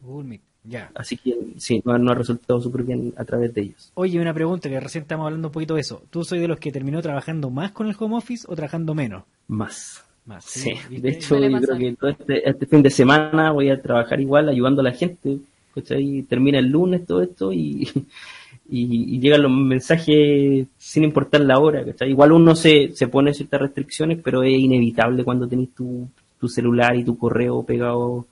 Google 0.00 0.28
Meet, 0.28 0.42
Ya. 0.64 0.90
Así 0.94 1.16
que 1.16 1.36
sí, 1.56 1.80
nos, 1.84 2.00
nos 2.00 2.12
ha 2.12 2.14
resultado 2.14 2.60
súper 2.60 2.82
bien 2.82 3.14
a 3.16 3.24
través 3.24 3.54
de 3.54 3.62
ellos. 3.62 3.90
Oye, 3.94 4.20
una 4.20 4.34
pregunta 4.34 4.68
que 4.68 4.78
recién 4.80 5.02
estamos 5.02 5.24
hablando 5.26 5.48
un 5.48 5.52
poquito 5.52 5.74
de 5.74 5.80
eso. 5.80 6.02
¿Tú 6.10 6.24
soy 6.24 6.38
de 6.40 6.48
los 6.48 6.58
que 6.58 6.72
terminó 6.72 7.00
trabajando 7.00 7.50
más 7.50 7.72
con 7.72 7.86
el 7.86 7.96
home 7.98 8.16
office 8.16 8.46
o 8.48 8.54
trabajando 8.54 8.94
menos? 8.94 9.24
Más. 9.46 10.04
Más. 10.26 10.44
Sí, 10.44 10.74
de 10.90 11.08
hecho 11.08 11.38
yo 11.38 11.58
creo 11.58 11.78
que 11.78 11.96
todo 11.96 12.10
este, 12.10 12.46
este 12.46 12.66
fin 12.66 12.82
de 12.82 12.90
semana 12.90 13.50
voy 13.50 13.70
a 13.70 13.80
trabajar 13.80 14.20
igual 14.20 14.48
ayudando 14.50 14.82
a 14.82 14.84
la 14.84 14.92
gente. 14.92 15.38
¿cachai? 15.74 16.22
Termina 16.28 16.58
el 16.58 16.66
lunes 16.66 17.06
todo 17.06 17.22
esto 17.22 17.50
y, 17.50 17.88
y, 18.68 19.14
y 19.14 19.20
llegan 19.20 19.42
los 19.42 19.50
mensajes 19.52 20.66
sin 20.76 21.04
importar 21.04 21.40
la 21.40 21.58
hora. 21.58 21.82
¿cachai? 21.82 22.10
Igual 22.10 22.32
uno 22.32 22.54
se, 22.54 22.90
se 22.94 23.08
pone 23.08 23.32
ciertas 23.32 23.62
restricciones, 23.62 24.18
pero 24.22 24.42
es 24.42 24.52
inevitable 24.52 25.24
cuando 25.24 25.48
tenés 25.48 25.70
tu, 25.74 26.06
tu 26.38 26.48
celular 26.48 26.94
y 26.96 27.04
tu 27.04 27.16
correo 27.16 27.62
pegado 27.62 28.26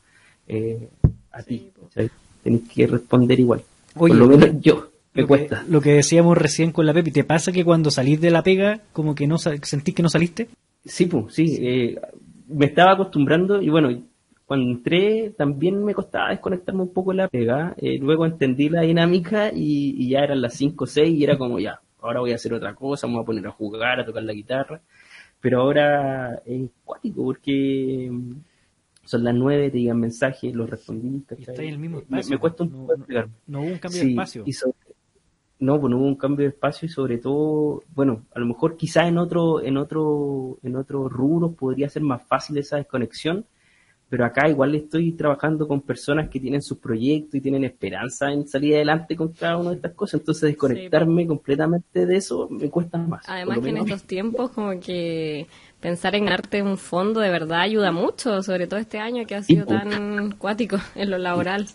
eh, 0.49 0.89
a 1.39 1.43
ti. 1.43 1.71
¿cachai? 1.81 2.11
Tenés 2.43 2.63
que 2.73 2.87
responder 2.87 3.39
igual. 3.41 3.63
Oye, 3.97 4.15
Por 4.15 4.17
lo 4.17 4.29
menos 4.29 4.61
yo, 4.61 4.91
me 5.15 5.23
lo 5.23 5.29
cuesta. 5.29 5.63
Que, 5.65 5.71
lo 5.73 5.81
que 5.81 5.93
decíamos 5.95 6.37
recién 6.39 6.73
con 6.73 6.87
la 6.87 6.95
Pepi, 6.95 7.11
¿te 7.11 7.25
pasa 7.25 7.53
que 7.53 7.65
cuando 7.65 7.91
salís 7.91 8.21
de 8.21 8.31
la 8.31 8.43
pega, 8.43 8.81
como 8.93 9.15
que 9.15 9.27
no 9.27 9.39
sentís 9.39 9.95
que 9.95 10.03
no 10.03 10.09
saliste? 10.09 10.49
Sí, 10.85 11.07
pues, 11.07 11.35
sí. 11.35 11.59
eh, 11.61 11.99
me 12.49 12.67
estaba 12.67 12.93
acostumbrando 12.93 13.61
y 13.61 13.69
bueno, 13.71 13.91
cuando 14.45 14.71
entré 14.71 15.31
también 15.37 15.85
me 15.85 15.95
costaba 15.95 16.31
desconectarme 16.31 16.83
un 16.83 16.93
poco 16.93 17.11
de 17.11 17.17
la 17.17 17.29
pega. 17.29 17.75
eh, 17.79 17.99
luego 17.99 18.25
entendí 18.27 18.69
la 18.69 18.83
dinámica 18.83 19.51
y, 19.53 19.95
y 19.99 20.11
ya 20.11 20.21
eran 20.21 20.41
las 20.41 20.55
5 20.55 20.85
o 20.85 20.87
6 20.87 21.09
y 21.19 21.25
era 21.25 21.37
como 21.37 21.59
ya, 21.59 21.81
ahora 22.01 22.21
voy 22.21 22.33
a 22.33 22.37
hacer 22.37 22.55
otra 22.55 22.75
cosa, 22.75 23.07
me 23.09 23.15
voy 23.15 23.23
a 23.23 23.27
poner 23.27 23.47
a 23.49 23.51
jugar, 23.51 23.99
a 24.01 24.05
tocar 24.07 24.23
la 24.23 24.33
guitarra. 24.33 24.81
Pero 25.41 25.61
ahora 25.63 26.41
es 26.47 26.71
cuático 26.85 27.25
porque 27.25 28.11
son 29.07 29.25
las 29.25 29.35
9, 29.35 29.71
te 29.71 29.81
llegan 29.81 29.99
mensajes, 30.01 30.55
los 30.55 30.69
respondí. 30.69 31.25
Y 31.39 31.43
está 31.43 31.63
en 31.63 31.69
el 31.71 31.79
mismo 31.79 31.97
Me- 31.97 32.03
espacio. 32.03 32.31
Me, 32.35 32.39
cuesta 32.39 32.63
un 32.65 32.71
no, 32.73 32.77
poco 32.79 32.89
no- 32.89 32.95
explicarme. 32.99 33.33
no 33.47 33.61
hubo 33.61 33.67
un 33.69 33.79
cambio 33.79 34.01
Sí, 34.01 34.07
de 34.07 34.13
espacio. 34.13 34.43
y 34.45 34.53
sobre- 34.53 34.75
no, 35.59 35.81
pues 35.81 35.91
no 35.91 35.97
hubo 35.99 36.07
un 36.07 36.17
cambio 36.17 36.45
de 36.45 36.51
espacio 36.51 36.85
y 36.87 36.89
sobre 36.91 37.17
todo, 37.19 37.83
bueno, 37.95 38.27
a 38.35 38.39
lo 38.41 38.47
mejor 38.47 38.77
quizás 38.77 39.09
en 39.09 39.17
otro, 39.17 39.63
en 39.63 39.79
otro, 39.79 40.59
en 40.63 40.77
otro 40.77 41.09
rubro 41.09 41.53
podría 41.53 41.89
ser 41.89 42.03
más 42.03 42.23
fácil 42.27 42.59
esa 42.59 42.77
desconexión, 42.77 43.47
pero 44.09 44.25
acá 44.25 44.49
igual 44.49 44.75
estoy 44.75 45.13
trabajando 45.13 45.67
con 45.67 45.81
personas 45.81 46.29
que 46.29 46.39
tienen 46.39 46.63
sus 46.63 46.79
proyectos 46.79 47.35
y 47.35 47.41
tienen 47.41 47.65
esperanza 47.65 48.31
en 48.33 48.47
salir 48.47 48.77
adelante 48.77 49.17
con 49.17 49.33
cada 49.33 49.57
una 49.57 49.71
de 49.71 49.77
estas 49.77 49.93
cosas, 49.93 50.21
entonces 50.21 50.51
desconectarme 50.51 51.27
completamente 51.27 52.07
de 52.07 52.17
eso 52.17 52.49
me 52.49 52.71
cuesta 52.71 52.99
más. 52.99 53.25
Además 53.29 53.59
que 53.61 53.71
en 53.71 53.79
estos 53.79 54.05
tiempos 54.05 54.51
como 54.51 54.79
que 54.79 55.47
pensar 55.81 56.15
en 56.15 56.25
ganarte 56.25 56.63
un 56.63 56.79
fondo 56.79 57.21
de 57.21 57.31
verdad 57.31 57.61
ayuda 57.61 57.91
mucho, 57.91 58.43
sobre 58.43 58.67
todo 58.67 58.79
este 58.79 58.99
año 58.99 59.27
que 59.27 59.35
ha 59.35 59.43
sido 59.43 59.67
tan 59.67 60.33
cuático 60.33 60.79
en 60.95 61.11
lo 61.11 61.19
laboral. 61.19 61.67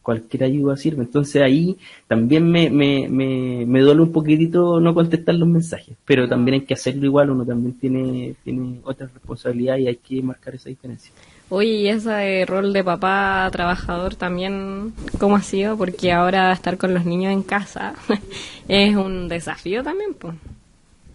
cualquier 0.00 0.44
ayuda 0.44 0.76
sirve. 0.76 1.02
Entonces 1.02 1.42
ahí 1.42 1.76
también 2.06 2.48
me, 2.48 2.70
me, 2.70 3.08
me, 3.08 3.66
me 3.66 3.80
duele 3.80 4.02
un 4.02 4.12
poquitito 4.12 4.78
no 4.80 4.94
contestar 4.94 5.34
los 5.34 5.48
mensajes, 5.48 5.96
pero 6.04 6.28
también 6.28 6.54
hay 6.54 6.66
que 6.66 6.74
hacerlo 6.74 7.04
igual, 7.04 7.30
uno 7.30 7.44
también 7.44 7.76
tiene, 7.78 8.36
tiene 8.44 8.80
otras 8.84 9.12
responsabilidades 9.12 9.82
y 9.82 9.88
hay 9.88 9.96
que 9.96 10.22
marcar 10.22 10.54
esa 10.54 10.68
diferencia. 10.68 11.12
Oye, 11.50 11.68
y 11.68 11.88
ese 11.88 12.46
rol 12.46 12.72
de 12.72 12.84
papá 12.84 13.48
trabajador 13.50 14.14
también, 14.14 14.92
¿cómo 15.18 15.34
ha 15.34 15.42
sido? 15.42 15.76
Porque 15.76 16.12
ahora 16.12 16.52
estar 16.52 16.78
con 16.78 16.94
los 16.94 17.04
niños 17.04 17.32
en 17.32 17.42
casa 17.42 17.94
es 18.68 18.94
un 18.94 19.28
desafío 19.28 19.82
también, 19.82 20.14
pues. 20.14 20.36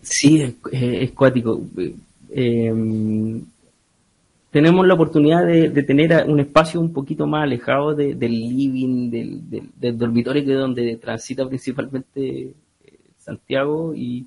Sí, 0.01 0.41
es, 0.71 1.11
cuático. 1.11 1.61
Eh, 1.77 1.95
eh, 2.31 3.41
tenemos 4.51 4.85
la 4.85 4.93
oportunidad 4.93 5.45
de, 5.45 5.69
tener 5.83 6.25
un 6.27 6.39
espacio 6.41 6.81
un 6.81 6.91
poquito 6.91 7.25
más 7.27 7.43
alejado 7.43 7.95
de- 7.95 8.15
del 8.15 8.31
living, 8.31 9.09
del, 9.09 9.49
del, 9.49 9.69
del 9.77 9.97
dormitorio 9.97 10.43
que 10.45 10.51
es 10.51 10.59
donde 10.59 10.97
transita 10.97 11.47
principalmente 11.47 12.41
eh, 12.41 12.53
Santiago 13.17 13.93
y, 13.95 14.25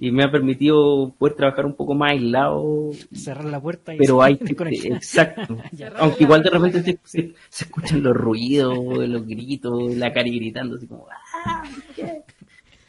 y 0.00 0.12
me 0.12 0.22
ha 0.24 0.30
permitido 0.30 1.12
poder 1.18 1.34
trabajar 1.34 1.66
un 1.66 1.74
poco 1.74 1.94
más 1.94 2.12
aislado. 2.12 2.90
Cerrar 3.12 3.46
la 3.46 3.60
puerta 3.60 3.94
y 3.94 3.98
pero 3.98 4.22
hay 4.22 4.36
que, 4.38 4.52
exacto. 4.88 5.56
Aunque 5.98 6.24
igual 6.24 6.42
de 6.42 6.50
repente 6.50 6.82
se, 6.82 6.98
se- 7.04 7.34
se 7.48 7.64
escuchan 7.64 8.02
los 8.02 8.16
ruidos 8.16 8.78
los 9.08 9.26
gritos 9.26 9.94
la 9.96 10.12
cari 10.12 10.38
gritando 10.38 10.76
así 10.76 10.86
como 10.86 11.06
"Ah". 11.44 11.57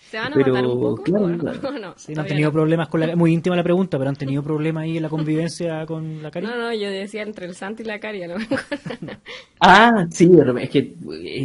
¿Se 0.09 0.17
van 0.17 0.33
a 0.33 0.35
Pero, 0.35 0.53
matar 0.53 0.65
un 0.67 0.79
poco? 0.81 1.03
claro, 1.03 1.27
no? 1.27 1.37
claro. 1.37 1.59
¿O 1.69 1.71
no? 1.79 1.93
Sí, 1.97 2.13
no 2.15 2.21
han 2.21 2.27
tenido 2.27 2.49
no. 2.49 2.53
problemas 2.53 2.87
con 2.87 2.99
la... 2.99 3.15
Muy 3.15 3.31
íntima 3.33 3.55
la 3.55 3.63
pregunta, 3.63 3.97
pero 3.97 4.09
han 4.09 4.15
tenido 4.15 4.41
problemas 4.41 4.83
ahí 4.83 4.97
en 4.97 5.03
la 5.03 5.09
convivencia 5.09 5.85
con 5.87 6.23
la 6.23 6.31
cari. 6.31 6.47
No, 6.47 6.55
no, 6.57 6.73
yo 6.73 6.89
decía 6.89 7.21
entre 7.23 7.45
el 7.45 7.53
Santi 7.55 7.83
y 7.83 7.85
la 7.85 7.99
Cari, 7.99 8.19
mejor. 8.27 8.39
Ah, 9.61 10.05
sí, 10.09 10.29
es 10.61 10.69
que 10.69 10.79
eh, 10.79 10.93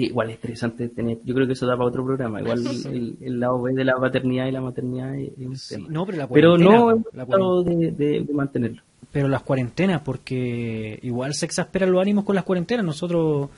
igual 0.07 0.31
es 0.31 0.37
interesante 0.37 0.89
tener, 0.89 1.19
yo 1.25 1.35
creo 1.35 1.47
que 1.47 1.55
eso 1.55 1.67
da 1.67 1.77
para 1.77 1.89
otro 1.89 2.05
programa, 2.05 2.41
igual 2.41 2.61
el, 2.87 3.17
el 3.21 3.41
lado 3.41 3.61
B 3.61 3.73
de 3.75 3.85
la 3.85 3.97
paternidad 3.97 4.47
y 4.47 4.53
la 4.53 4.61
maternidad 4.61 5.15
es, 5.17 5.31
un 5.39 5.57
Sí, 5.57 5.75
tema. 5.75 5.89
no, 5.91 6.07
pero 6.07 6.19
la 6.19 6.29
pero 6.29 6.51
cuarentena, 6.51 6.79
no 6.79 7.03
tratado 7.13 7.63
de, 7.65 7.91
de- 7.91 8.21
de 8.21 8.33
mantenerlo. 8.33 8.83
pero 9.11 9.27
las 9.29 9.43
cuarentenas, 9.43 10.01
porque 10.03 10.99
igual 11.03 11.35
se 11.35 11.47
exasperan 11.47 11.91
los 11.91 12.01
ánimos 12.01 12.25
con 12.25 12.37
las 12.37 12.45
cuarentenas. 12.45 12.85
Nosotros 12.87 13.49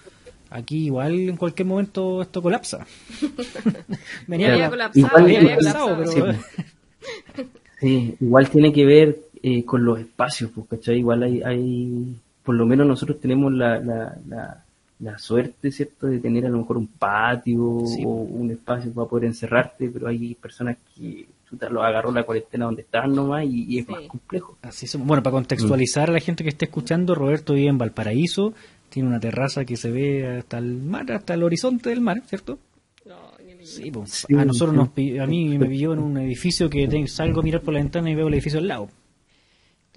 aquí 0.50 0.86
igual 0.86 1.14
en 1.28 1.36
cualquier 1.36 1.66
momento 1.66 2.22
esto 2.22 2.40
colapsa. 2.42 2.86
Venía 4.26 4.68
colapsado, 4.68 5.06
Igual- 5.06 5.32
ya 5.32 5.38
había 5.38 5.56
colapsado, 5.56 5.94
colapsado. 5.96 6.26
pero- 6.26 7.46
Sí, 7.80 8.14
igual 8.20 8.48
tiene 8.48 8.72
que 8.72 8.86
ver 8.86 9.18
eh, 9.42 9.62
con 9.64 9.84
los 9.84 9.98
espacios, 10.00 10.50
pues, 10.54 10.66
¿cachai? 10.66 10.98
Igual 10.98 11.22
hay, 11.24 11.42
hay, 11.42 12.16
por 12.42 12.54
lo 12.54 12.64
menos 12.64 12.86
nosotros 12.86 13.20
tenemos 13.20 13.52
la, 13.52 13.78
la, 13.80 14.16
la, 14.28 14.64
la 15.00 15.18
suerte, 15.18 15.70
¿cierto?, 15.70 16.06
de 16.06 16.18
tener 16.18 16.46
a 16.46 16.48
lo 16.48 16.56
mejor 16.58 16.78
un 16.78 16.86
patio 16.86 17.82
Sí. 17.86 18.02
o 18.04 18.08
un 18.10 18.50
espacio 18.50 18.90
para 18.92 19.06
poder 19.08 19.26
encerrarte, 19.26 19.90
pero 19.90 20.08
hay 20.08 20.34
personas 20.36 20.78
que 20.96 21.26
chuta, 21.50 21.68
los 21.68 21.84
agarró 21.84 22.10
la 22.12 22.22
cuarentena 22.24 22.64
donde 22.64 22.80
estaban 22.82 23.14
nomás 23.14 23.44
y, 23.44 23.64
y 23.74 23.78
es 23.80 23.86
Sí. 23.86 23.92
más 23.92 24.02
complejo. 24.08 24.56
Así. 24.62 24.86
Bueno, 24.98 25.22
para 25.22 25.32
contextualizar 25.34 26.08
a 26.08 26.14
la 26.14 26.20
gente 26.20 26.42
que 26.44 26.50
esté 26.50 26.64
escuchando, 26.64 27.14
Roberto 27.14 27.52
vive 27.52 27.68
en 27.68 27.76
Valparaíso, 27.78 28.54
tiene 28.96 29.10
una 29.10 29.20
terraza 29.20 29.66
que 29.66 29.76
se 29.76 29.90
ve 29.90 30.38
hasta 30.38 30.56
el 30.56 30.80
mar, 30.80 31.12
hasta 31.12 31.34
el 31.34 31.42
horizonte 31.42 31.90
del 31.90 32.00
mar, 32.00 32.22
¿cierto? 32.26 32.58
No, 33.06 33.16
Sí, 33.62 33.90
pues, 33.90 34.24
Sí, 34.26 34.34
a 34.34 34.42
nosotros 34.46 34.74
sí. 34.96 35.10
nos 35.12 35.20
a 35.20 35.26
mí 35.26 35.58
me 35.58 35.66
pilló 35.66 35.92
en 35.92 35.98
un 35.98 36.16
edificio 36.26 36.70
que 36.70 37.06
salgo 37.06 37.40
a 37.40 37.42
mirar 37.42 37.60
por 37.60 37.74
la 37.74 37.80
ventana 37.80 38.10
y 38.10 38.14
veo 38.14 38.28
el 38.28 38.32
edificio 38.34 38.58
al 38.58 38.68
lado. 38.68 38.88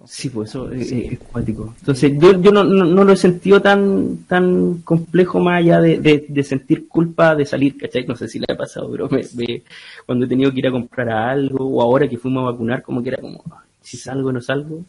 Sí, 0.06 0.30
pues 0.30 0.50
eso 0.50 0.70
es, 0.72 0.92
es 0.92 1.20
cuático. 1.20 1.74
Entonces, 1.80 2.12
yo, 2.20 2.42
yo 2.42 2.52
no, 2.52 2.66
no, 2.66 2.84
no 2.84 3.04
lo 3.06 3.14
he 3.14 3.18
sentido 3.18 3.62
tan 3.62 4.18
tan 4.28 4.82
complejo 4.84 5.40
más 5.40 5.60
allá 5.60 5.80
de, 5.80 6.00
de, 6.00 6.26
de 6.28 6.44
sentir 6.44 6.88
culpa 6.90 7.36
de 7.36 7.46
salir, 7.46 7.78
¿cachai? 7.78 8.06
No 8.06 8.16
sé 8.18 8.28
si 8.28 8.40
le 8.40 8.46
ha 8.50 8.58
pasado, 8.58 8.92
pero 8.92 9.08
me, 9.10 9.22
me- 9.36 9.62
cuando 10.06 10.26
he 10.26 10.28
tenido 10.30 10.52
que 10.52 10.60
ir 10.60 10.68
a 10.68 10.72
comprar 10.72 11.10
algo 11.10 11.66
o 11.66 11.82
ahora 11.82 12.08
que 12.10 12.18
fuimos 12.18 12.42
a 12.44 12.52
vacunar, 12.52 12.82
como 12.82 13.02
que 13.02 13.10
era 13.10 13.18
como, 13.22 13.42
"Ay, 13.52 13.68
si 13.82 13.96
salgo 13.98 14.30
o 14.30 14.32
no 14.34 14.42
salgo. 14.42 14.84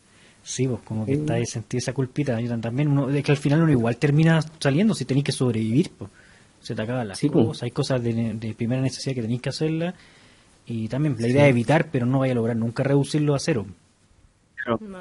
Sí, 0.50 0.66
pues 0.66 0.80
como 0.82 1.06
que 1.06 1.14
Sí. 1.14 1.20
está 1.20 1.34
ahí 1.34 1.46
sentir 1.46 1.78
esa 1.78 1.92
culpita. 1.92 2.36
También, 2.60 2.88
uno, 2.88 3.06
de 3.06 3.22
que 3.22 3.30
al 3.30 3.38
final 3.38 3.62
uno 3.62 3.70
igual 3.70 3.96
termina 3.98 4.40
saliendo 4.58 4.94
si 4.94 5.04
tenéis 5.04 5.24
que 5.24 5.32
sobrevivir, 5.32 5.90
pues. 5.96 6.10
Se 6.60 6.74
te 6.74 6.82
acaban 6.82 7.06
las 7.08 7.18
Sí, 7.18 7.28
pues. 7.30 7.46
cosas, 7.46 7.62
hay 7.62 7.70
cosas 7.70 8.02
de, 8.02 8.34
de 8.34 8.54
primera 8.54 8.82
necesidad 8.82 9.14
que 9.14 9.22
tenéis 9.22 9.40
que 9.40 9.48
hacerlas. 9.50 9.94
Y 10.66 10.88
también 10.88 11.14
la 11.18 11.28
idea 11.28 11.44
es 11.46 11.50
evitar, 11.50 11.86
pero 11.92 12.04
no 12.04 12.18
vaya 12.18 12.32
a 12.32 12.36
lograr 12.36 12.56
nunca 12.56 12.82
reducirlo 12.82 13.34
a 13.34 13.38
cero. 13.38 13.64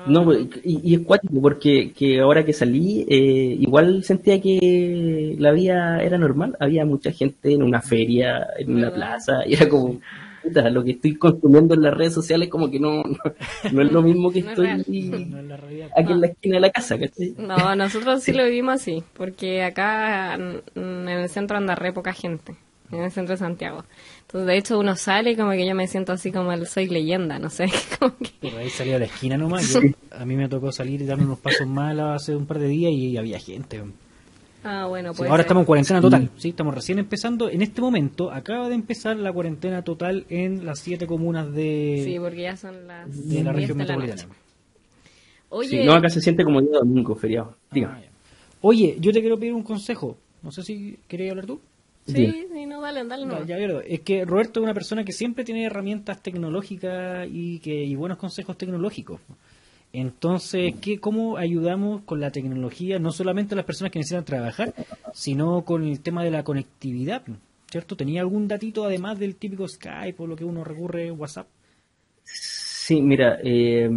No, 0.08 0.24
pues, 0.24 0.48
y, 0.64 0.92
y, 0.92 0.96
es 0.96 1.02
cuático 1.02 1.42
porque 1.42 1.92
que 1.92 2.22
ahora 2.22 2.46
que 2.46 2.54
salí, 2.54 3.06
eh, 3.10 3.58
igual 3.60 4.04
sentía 4.04 4.40
que 4.42 5.36
la 5.38 5.52
vida 5.52 6.02
era 6.02 6.18
normal. 6.18 6.56
Había 6.60 6.86
mucha 6.86 7.12
gente 7.12 7.54
en 7.54 7.64
una 7.64 7.82
feria, 7.82 8.48
en 8.58 8.74
una 8.76 8.92
plaza, 8.94 9.34
y 9.48 9.54
era 9.54 9.68
como, 9.68 10.00
puta, 10.44 10.70
lo 10.70 10.84
que 10.84 10.92
estoy 10.92 11.16
consumiendo 11.16 11.74
en 11.74 11.82
las 11.82 11.94
redes 11.94 12.14
sociales 12.14 12.50
como 12.50 12.70
que 12.70 12.80
no, 12.80 13.04
no, 13.72 13.82
es 13.82 13.92
lo 13.92 14.02
mismo 14.02 14.32
que 14.32 14.40
estoy 14.48 14.68
aquí 14.68 15.12
en 15.12 16.22
la 16.22 16.28
esquina 16.28 16.56
de 16.56 16.62
la 16.62 16.70
casa, 16.72 16.98
No, 17.38 17.76
nosotros 17.76 18.24
sí 18.24 18.34
lo 18.34 18.44
vivimos 18.46 18.76
así, 18.76 19.04
porque 19.14 19.64
acá 19.64 20.36
en 20.36 21.10
el 21.10 21.30
centro 21.30 21.58
anda 21.58 21.76
re 21.76 21.94
poca 21.94 22.14
gente 22.14 22.56
en 22.92 23.04
el 23.04 23.12
centro 23.12 23.34
de 23.34 23.38
Santiago. 23.38 23.84
Entonces, 24.22 24.48
de 24.48 24.58
hecho, 24.58 24.80
uno 24.80 24.96
sale 24.96 25.32
y 25.32 25.36
como 25.36 25.52
que 25.52 25.66
yo 25.66 25.76
me 25.76 25.88
siento 25.88 26.14
así 26.14 26.32
como 26.32 26.52
el 26.52 26.68
soy 26.68 26.88
leyenda, 26.88 27.40
no 27.40 27.50
sé. 27.50 27.68
Como 28.00 28.16
que... 28.18 28.58
ahí 28.58 28.70
salía 28.70 28.96
a 28.96 29.00
la 29.00 29.06
esquina 29.06 29.38
nomás. 29.38 29.78
a 30.12 30.26
mí 30.26 30.36
me 30.36 30.48
tocó 30.50 30.72
salir 30.72 31.02
y 31.02 31.06
darme 31.06 31.26
unos 31.26 31.40
pasos 31.40 31.68
más 31.68 31.98
hace 32.00 32.36
un 32.36 32.46
par 32.46 32.60
de 32.60 32.68
días 32.68 32.92
y 32.92 33.18
había 33.18 33.40
gente. 33.40 33.82
Ah, 34.64 34.88
bueno, 34.88 35.14
pues. 35.14 35.30
ahora 35.30 35.44
estamos 35.44 35.62
en 35.62 35.66
cuarentena 35.66 36.02
total, 36.02 36.30
sí, 36.38 36.50
estamos 36.50 36.76
recién 36.76 37.00
empezando. 37.00 37.50
En 37.50 37.62
este 37.62 37.82
momento 37.82 38.32
acaba 38.32 38.68
de 38.68 38.76
empezar 38.76 39.16
la 39.18 39.32
cuarentena 39.32 39.84
total 39.84 40.26
en 40.30 40.66
las 40.66 40.80
siete 40.80 41.08
comunas 41.08 41.54
de. 41.54 42.02
Sí, 42.06 42.20
porque 42.20 42.42
ya 42.42 42.58
son 42.58 42.88
las. 42.88 43.30
De 43.30 43.44
la 43.44 43.54
región 43.54 43.78
metropolitana. 43.78 44.28
Oye. 45.50 45.84
no, 45.84 45.94
acá 45.94 46.10
se 46.10 46.22
siente 46.22 46.44
como 46.44 46.62
día 46.62 46.78
domingo, 46.80 47.16
feriado. 47.16 47.56
Diga. 47.72 47.98
Ah, 47.98 48.10
Oye, 48.62 48.98
yo 49.00 49.12
te 49.12 49.22
quiero 49.22 49.40
pedir 49.40 49.54
un 49.54 49.64
consejo. 49.64 50.18
No 50.42 50.52
sé 50.52 50.64
si 50.64 51.00
querías 51.08 51.32
hablar 51.32 51.46
tú. 51.46 51.60
Sí, 52.06 52.48
sí, 52.52 52.66
no, 52.66 52.82
dale, 52.82 53.04
dale. 53.06 53.26
No. 53.26 53.46
ya, 53.46 53.58
es 53.58 54.00
que 54.02 54.26
Roberto 54.26 54.60
es 54.60 54.64
una 54.64 54.74
persona 54.74 55.04
que 55.04 55.12
siempre 55.12 55.44
tiene 55.44 55.66
herramientas 55.66 56.22
tecnológicas 56.22 57.28
y, 57.32 57.60
que, 57.60 57.84
y 57.84 57.96
buenos 57.96 58.18
consejos 58.18 58.58
tecnológicos. 58.58 59.22
Entonces, 59.92 60.76
¿qué, 60.82 61.00
¿cómo 61.00 61.38
ayudamos 61.38 62.02
con 62.04 62.20
la 62.20 62.32
tecnología, 62.32 63.00
no 63.00 63.12
solamente 63.12 63.56
a 63.56 63.58
las 63.58 63.66
personas 63.66 63.92
que 63.92 64.00
necesitan 64.00 64.26
trabajar, 64.26 64.74
sino 65.14 65.64
con 65.64 65.84
el 65.84 66.00
tema 66.02 66.24
de 66.24 66.32
la 66.32 66.44
conectividad? 66.44 67.24
¿Cierto? 67.72 67.96
¿Tenía 67.96 68.22
algún 68.22 68.48
datito 68.48 68.86
además 68.86 69.20
del 69.20 69.36
típico 69.36 69.68
Skype 69.68 70.22
o 70.22 70.28
lo 70.28 70.36
que 70.36 70.46
uno 70.46 70.64
recurre 70.64 71.12
WhatsApp? 71.12 71.48
Sí, 72.24 73.02
mira, 73.04 73.38
eh, 73.44 73.88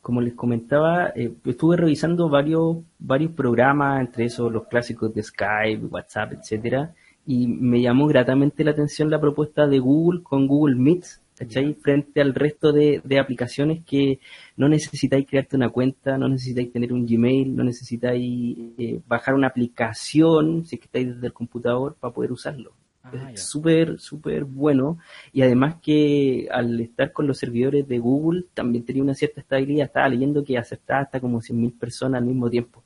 como 0.00 0.20
les 0.20 0.34
comentaba, 0.34 1.08
eh, 1.16 1.32
estuve 1.44 1.76
revisando 1.76 2.28
varios 2.28 2.76
varios 2.98 3.32
programas, 3.32 4.00
entre 4.00 4.26
esos 4.26 4.52
los 4.52 4.68
clásicos 4.68 5.12
de 5.12 5.22
Skype, 5.22 5.86
WhatsApp, 5.86 6.34
etcétera, 6.34 6.94
y 7.26 7.48
me 7.48 7.80
llamó 7.80 8.06
gratamente 8.06 8.62
la 8.62 8.70
atención 8.70 9.10
la 9.10 9.20
propuesta 9.20 9.66
de 9.66 9.80
Google 9.80 10.22
con 10.22 10.46
Google 10.46 10.76
Meet, 10.76 11.04
¿cachai? 11.36 11.74
Frente 11.74 12.20
al 12.20 12.34
resto 12.34 12.72
de, 12.72 13.00
aplicaciones 13.20 13.84
que 13.84 14.20
no 14.56 14.68
necesitáis 14.68 15.26
crearte 15.26 15.56
una 15.56 15.68
cuenta, 15.68 16.18
no 16.18 16.28
necesitáis 16.28 16.72
tener 16.72 16.92
un 16.92 17.06
Gmail, 17.06 17.54
no 17.54 17.64
necesitáis 17.64 18.56
eh, 18.78 19.00
bajar 19.06 19.34
una 19.34 19.48
aplicación 19.48 20.64
si 20.64 20.76
es 20.76 20.80
que 20.80 20.86
estáis 20.86 21.14
desde 21.14 21.26
el 21.26 21.32
computador 21.32 21.96
para 22.00 22.14
poder 22.14 22.32
usarlo. 22.32 22.72
Ah, 23.12 23.30
es 23.32 23.42
súper, 23.42 24.00
súper 24.00 24.44
bueno. 24.44 24.98
Y 25.32 25.42
además 25.42 25.76
que 25.80 26.48
al 26.50 26.80
estar 26.80 27.12
con 27.12 27.26
los 27.26 27.38
servidores 27.38 27.86
de 27.86 27.98
Google 27.98 28.46
también 28.52 28.84
tenía 28.84 29.02
una 29.02 29.14
cierta 29.14 29.40
estabilidad. 29.40 29.86
Estaba 29.86 30.08
leyendo 30.08 30.42
que 30.42 30.58
aceptaba 30.58 31.02
hasta 31.02 31.20
como 31.20 31.40
100.000 31.40 31.78
personas 31.78 32.20
al 32.20 32.26
mismo 32.26 32.50
tiempo. 32.50 32.82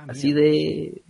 Ah, 0.00 0.06
así 0.08 0.32
de, 0.32 1.02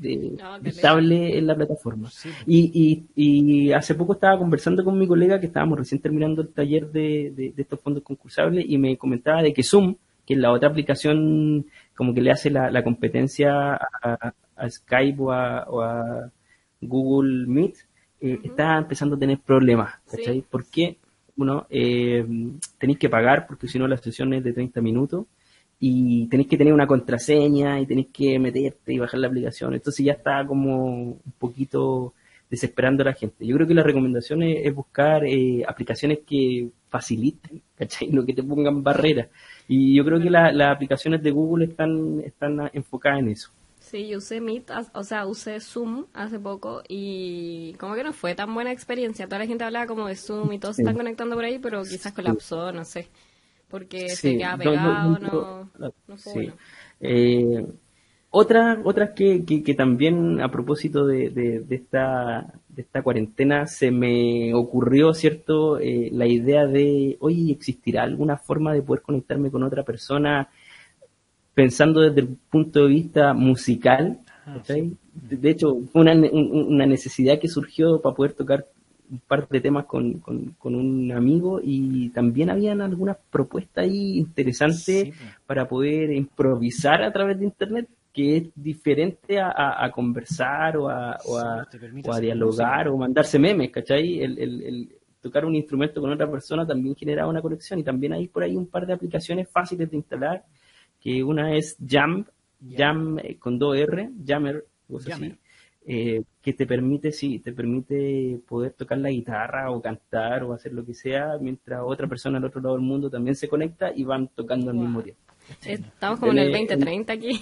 estable 0.64 1.38
en 1.38 1.47
la 1.47 1.54
plataforma. 1.54 2.11
Y, 2.47 3.04
y, 3.14 3.73
hace 3.73 3.94
poco 3.94 4.14
estaba 4.14 4.38
conversando 4.38 4.85
con 4.85 4.99
mi 4.99 5.06
colega 5.06 5.38
que 5.38 5.47
estábamos 5.47 5.78
recién 5.78 6.00
terminando 6.00 6.42
el 6.42 6.49
taller 6.49 6.90
de, 6.90 7.54
estos 7.56 7.80
fondos 7.80 8.02
concursables 8.02 8.64
y 8.68 8.78
me 8.78 8.97
comentaba 8.97 9.42
de 9.42 9.52
que 9.52 9.62
Zoom, 9.62 9.94
que 10.26 10.35
es 10.35 10.40
la 10.40 10.50
otra 10.52 10.68
aplicación 10.68 11.66
como 11.94 12.12
que 12.14 12.20
le 12.20 12.32
hace 12.32 12.50
la, 12.50 12.82
competencia 12.82 13.75
a, 14.02 14.68
Skype 14.68 15.23
o 15.23 15.32
a, 15.32 16.30
Google 16.80 17.47
Meet, 17.47 17.76
eh, 18.23 18.40
está 18.42 18.78
empezando 18.78 19.16
a 19.16 19.18
tener 19.18 19.38
problemas. 19.38 19.94
¿cachai? 20.11 20.42
¿Por 20.42 20.64
qué? 20.66 20.96
Uno, 21.37 21.66
eh, 21.70 22.26
tenéis 22.79 22.98
que 22.98 23.09
pagar 23.09 23.46
porque 23.46 23.68
si 23.68 23.79
no 23.79 23.87
la 23.87 23.98
sesión 23.98 24.33
es 24.35 24.42
de 24.42 24.53
30 24.53 24.81
minutos 24.81 25.26
y 25.83 26.27
tenéis 26.27 26.49
que 26.49 26.59
tener 26.59 26.75
una 26.75 26.87
contraseña 26.87 27.81
y 27.81 27.87
tenéis 27.87 28.09
que 28.12 28.38
meterte 28.38 28.93
y 28.93 28.99
bajar 28.99 29.19
la 29.19 29.29
aplicación. 29.29 29.73
Entonces 29.73 30.05
ya 30.05 30.12
está 30.12 30.47
como 30.47 30.87
un 30.87 31.33
poquito 31.38 32.12
desesperando 32.51 33.03
a 33.03 33.07
la 33.07 33.14
gente. 33.14 33.47
Yo 33.47 33.57
creo 33.57 33.66
que 33.66 33.75
la 33.75 33.83
recomendación 33.83 34.43
es, 34.43 34.75
buscar 34.75 35.25
eh, 35.25 35.64
aplicaciones 35.66 36.19
que 36.27 36.69
faciliten, 36.90 37.62
¿cachai? 37.79 38.09
No 38.09 38.27
que 38.27 38.35
te 38.35 38.43
pongan 38.43 38.83
barreras. 38.83 39.29
Y 39.69 39.97
yo 39.97 40.05
creo 40.05 40.21
que 40.21 40.29
las 40.29 40.71
aplicaciones 40.71 41.23
de 41.23 41.31
Google 41.31 41.64
están, 41.64 42.21
están 42.27 42.71
enfocadas 42.75 43.21
en 43.21 43.29
eso. 43.29 43.51
Sí, 43.79 44.07
yo 44.07 44.19
usé 44.19 44.40
Meet, 44.40 44.71
o 44.93 45.03
sea, 45.03 45.27
usé 45.27 45.59
Zoom 45.59 46.05
hace 46.12 46.38
poco 46.38 46.83
y 46.87 47.75
como 47.81 47.95
que 47.95 48.05
no 48.05 48.12
fue 48.12 48.35
tan 48.35 48.53
buena 48.53 48.71
experiencia. 48.71 49.27
Toda 49.27 49.38
la 49.38 49.47
gente 49.47 49.64
hablaba 49.64 49.87
como 49.87 50.07
de 50.07 50.16
Zoom 50.16 50.53
y 50.53 50.59
todos 50.59 50.77
se 50.77 50.83
están 50.83 50.97
conectando 50.97 51.35
por 51.35 51.45
ahí, 51.45 51.59
pero 51.59 51.83
quizás 51.83 52.12
colapsó, 52.12 52.71
no 52.71 52.85
sé 52.85 53.09
porque 53.70 54.09
se 54.11 54.37
queda 54.37 54.56
pegado, 54.59 55.18
no, 55.18 55.70
no, 55.78 56.16
eh, 57.00 57.66
otras, 58.30 58.78
otras 58.85 59.11
que, 59.11 59.44
que, 59.44 59.74
también 59.74 60.40
a 60.40 60.50
propósito 60.50 61.06
de, 61.06 61.30
de, 61.30 61.74
esta, 61.74 62.52
de 62.68 62.83
esta 62.83 63.02
cuarentena 63.02 63.66
se 63.66 63.90
me 63.90 64.54
ocurrió, 64.54 65.14
¿cierto? 65.14 65.78
Eh, 65.78 66.11
la 66.12 66.26
idea 66.26 66.66
de, 66.66 67.16
oye, 67.20 67.52
¿existirá 67.52 68.02
alguna 68.02 68.37
forma 68.37 68.72
de 68.72 68.83
poder 68.83 69.02
conectarme 69.02 69.50
con 69.50 69.62
otra 69.62 69.83
persona 69.83 70.48
pensando 71.54 72.00
desde 72.00 72.20
el 72.20 72.28
punto 72.50 72.83
de 72.83 72.88
vista 72.88 73.35
musical? 73.35 74.20
Ah, 74.46 74.62
de 74.66 75.50
hecho, 75.50 75.78
fue 75.92 76.02
una, 76.02 76.12
una 76.12 76.87
necesidad 76.87 77.38
que 77.38 77.48
surgió 77.48 78.00
para 78.00 78.14
poder 78.14 78.33
tocar 78.33 78.66
un 79.11 79.20
par 79.27 79.49
de 79.49 79.61
temas 79.61 79.87
con, 79.87 80.20
con, 80.20 80.75
un 80.75 81.12
amigo 81.12 81.61
y 81.62 82.11
también 82.11 82.51
habían 82.51 82.81
algunas 82.81 83.16
propuestas 83.31 83.85
ahí 83.85 84.18
interesantes 84.18 85.12
para 85.46 85.66
poder 85.66 86.12
improvisar 86.12 87.03
a 87.03 87.12
través 87.12 87.38
de 87.38 87.46
internet 87.46 87.88
que 88.12 88.37
es 88.37 88.44
diferente 88.55 89.40
a, 89.40 89.90
conversar 89.92 90.77
o 90.77 90.88
a, 90.88 91.16
o 91.27 91.38
a, 91.38 92.20
dialogar 92.20 92.88
o 92.88 92.96
mandarse 92.96 93.38
memes, 93.38 93.70
¿cachai? 93.70 94.20
El, 94.20 94.38
el, 94.38 94.88
tocar 95.20 95.44
un 95.44 95.55
instrumento 95.55 96.01
con 96.01 96.12
otra 96.12 96.31
persona 96.31 96.66
también 96.66 96.96
genera 96.96 97.27
una 97.27 97.42
conexión 97.42 97.79
y 97.79 97.85
también 97.85 98.12
hay 98.14 98.29
por 98.29 98.42
ahí 98.42 98.57
un 98.57 98.66
par 98.66 98.87
de 98.87 98.94
aplicaciones 98.94 99.49
fáciles 99.49 99.90
de 99.90 99.96
instalar, 99.96 100.44
que 101.01 101.23
una 101.23 101.55
es 101.55 101.77
Jam, 101.87 102.25
Jam, 102.68 103.18
eh, 103.18 103.37
con 103.38 103.59
2R, 103.59 104.12
Jammer, 104.27 104.64
Jammer. 105.07 105.38
Eh, 105.87 106.23
que 106.43 106.53
te 106.53 106.66
permite, 106.66 107.11
sí, 107.11 107.38
te 107.38 107.53
permite 107.53 108.38
poder 108.47 108.73
tocar 108.73 108.99
la 108.99 109.11
guitarra 109.11 109.71
o 109.71 109.81
cantar 109.81 110.45
o 110.45 110.53
hacer 110.53 110.73
lo 110.73 110.85
que 110.85 110.95
sea, 110.95 111.38
mientras 111.40 111.81
otra 111.85 112.07
persona 112.07 112.38
al 112.38 112.45
otro 112.45 112.61
lado 112.61 112.77
del 112.77 112.85
mundo 112.85 113.11
también 113.11 113.35
se 113.35 113.49
conecta 113.49 113.90
y 113.95 114.05
van 114.05 114.29
tocando 114.29 114.71
al 114.71 114.77
mismo 114.77 115.03
tiempo. 115.03 115.23
Estamos 115.64 116.21
como 116.21 116.33
en 116.33 116.38
el 116.38 116.53
2030 116.53 117.12
aquí. 117.12 117.40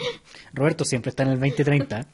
Roberto 0.54 0.84
siempre 0.84 1.10
está 1.10 1.24
en 1.24 1.30
el 1.30 1.40
2030. 1.40 2.06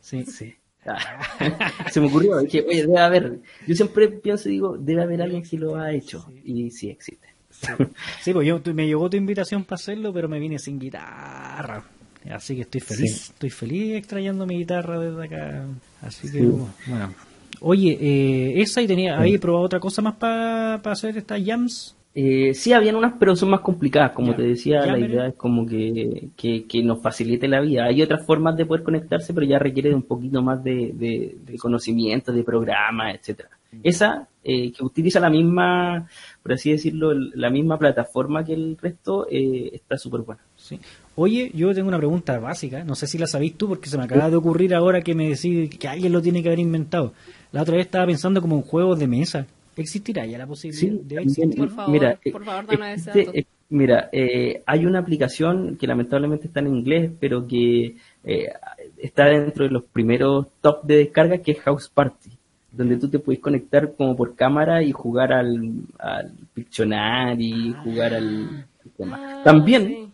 Sí. 0.00 0.24
sí. 0.24 0.54
se 1.90 2.00
me 2.00 2.06
ocurrió, 2.06 2.38
dije, 2.38 2.64
oye, 2.66 2.86
debe 2.86 2.98
haber, 2.98 3.40
yo 3.66 3.74
siempre 3.74 4.08
pienso 4.08 4.48
y 4.48 4.52
digo, 4.52 4.78
debe 4.78 5.02
haber 5.02 5.22
alguien 5.22 5.42
que 5.42 5.58
lo 5.58 5.76
ha 5.76 5.92
hecho, 5.92 6.30
y 6.44 6.70
sí 6.70 6.88
existe. 6.88 7.28
Sí, 7.50 7.66
pues 8.32 8.46
yo, 8.46 8.60
me 8.72 8.86
llegó 8.86 9.10
tu 9.10 9.16
invitación 9.16 9.64
para 9.64 9.76
hacerlo, 9.76 10.12
pero 10.12 10.28
me 10.28 10.38
vine 10.38 10.58
sin 10.58 10.78
guitarra. 10.78 11.84
Así 12.30 12.56
que 12.56 12.62
estoy 12.62 12.80
feliz, 12.80 13.30
estoy 13.30 13.50
feliz 13.50 13.96
extrayendo 13.96 14.46
mi 14.46 14.58
guitarra 14.58 14.98
desde 14.98 15.24
acá. 15.24 15.66
Así 16.02 16.30
que, 16.30 16.42
bueno. 16.42 17.14
Oye, 17.60 17.98
eh, 18.00 18.60
esa 18.60 18.82
y 18.82 18.86
tenía, 18.86 19.18
¿habéis 19.18 19.40
probado 19.40 19.64
otra 19.64 19.80
cosa 19.80 20.02
más 20.02 20.14
para 20.14 20.76
hacer 20.76 21.16
estas 21.16 21.42
jams? 21.44 21.96
Eh, 22.14 22.52
sí, 22.54 22.72
habían 22.72 22.96
unas, 22.96 23.14
pero 23.18 23.36
son 23.36 23.50
más 23.50 23.60
complicadas. 23.60 24.10
Como 24.12 24.34
te 24.34 24.42
decía, 24.42 24.84
la 24.86 24.98
idea 24.98 25.28
es 25.28 25.34
como 25.34 25.64
que, 25.66 26.30
que, 26.36 26.82
nos 26.82 27.00
facilite 27.00 27.46
la 27.46 27.60
vida. 27.60 27.84
Hay 27.84 28.02
otras 28.02 28.26
formas 28.26 28.56
de 28.56 28.66
poder 28.66 28.82
conectarse, 28.82 29.32
pero 29.32 29.46
ya 29.46 29.58
requiere 29.58 29.90
de 29.90 29.94
un 29.94 30.02
poquito 30.02 30.42
más 30.42 30.62
de, 30.64 30.92
de, 30.94 31.58
conocimiento, 31.58 32.32
de 32.32 32.42
programa, 32.42 33.12
etcétera. 33.12 33.50
Esa, 33.84 34.26
eh, 34.42 34.72
que 34.72 34.82
utiliza 34.82 35.20
la 35.20 35.30
misma, 35.30 36.08
por 36.42 36.54
así 36.54 36.72
decirlo, 36.72 37.12
la 37.12 37.50
misma 37.50 37.78
plataforma 37.78 38.44
que 38.44 38.54
el 38.54 38.76
resto, 38.76 39.28
eh, 39.30 39.70
está 39.74 39.96
súper 39.96 40.22
buena. 40.22 40.42
Sí. 40.56 40.80
Oye, 41.20 41.50
yo 41.52 41.74
tengo 41.74 41.88
una 41.88 41.98
pregunta 41.98 42.38
básica, 42.38 42.84
no 42.84 42.94
sé 42.94 43.08
si 43.08 43.18
la 43.18 43.26
sabéis 43.26 43.56
tú 43.56 43.66
porque 43.66 43.88
se 43.88 43.98
me 43.98 44.04
acaba 44.04 44.30
de 44.30 44.36
ocurrir 44.36 44.72
ahora 44.72 45.02
que 45.02 45.16
me 45.16 45.28
decís 45.28 45.68
que 45.76 45.88
alguien 45.88 46.12
lo 46.12 46.22
tiene 46.22 46.44
que 46.44 46.48
haber 46.48 46.60
inventado. 46.60 47.12
La 47.50 47.62
otra 47.62 47.74
vez 47.74 47.86
estaba 47.86 48.06
pensando 48.06 48.40
como 48.40 48.54
un 48.54 48.62
juego 48.62 48.94
de 48.94 49.08
mesa. 49.08 49.44
¿Existirá 49.76 50.24
ya 50.26 50.38
la 50.38 50.46
posibilidad 50.46 50.92
de 51.02 51.22
existir? 51.22 51.56
Por 51.56 51.70
favor, 51.70 51.92
mira, 51.92 52.20
por 52.30 52.44
favor, 52.44 52.66
este, 52.94 53.46
Mira, 53.70 54.08
eh, 54.12 54.62
hay 54.64 54.86
una 54.86 55.00
aplicación 55.00 55.76
que 55.76 55.88
lamentablemente 55.88 56.46
está 56.46 56.60
en 56.60 56.68
inglés, 56.68 57.10
pero 57.18 57.48
que 57.48 57.96
eh, 58.22 58.52
está 58.96 59.24
dentro 59.24 59.64
de 59.64 59.70
los 59.70 59.82
primeros 59.84 60.46
top 60.60 60.84
de 60.84 60.98
descarga, 60.98 61.38
que 61.38 61.50
es 61.50 61.60
House 61.62 61.90
Party, 61.92 62.30
donde 62.70 62.96
tú 62.96 63.08
te 63.08 63.18
puedes 63.18 63.40
conectar 63.40 63.92
como 63.94 64.16
por 64.16 64.36
cámara 64.36 64.84
y 64.84 64.92
jugar 64.92 65.32
al, 65.32 65.72
al 65.98 66.32
Pictionary, 66.54 67.70
y 67.70 67.72
jugar 67.82 68.14
al 68.14 68.66
sistema. 68.84 69.18
Ah, 69.20 69.42
también, 69.42 69.86
sí. 69.88 70.07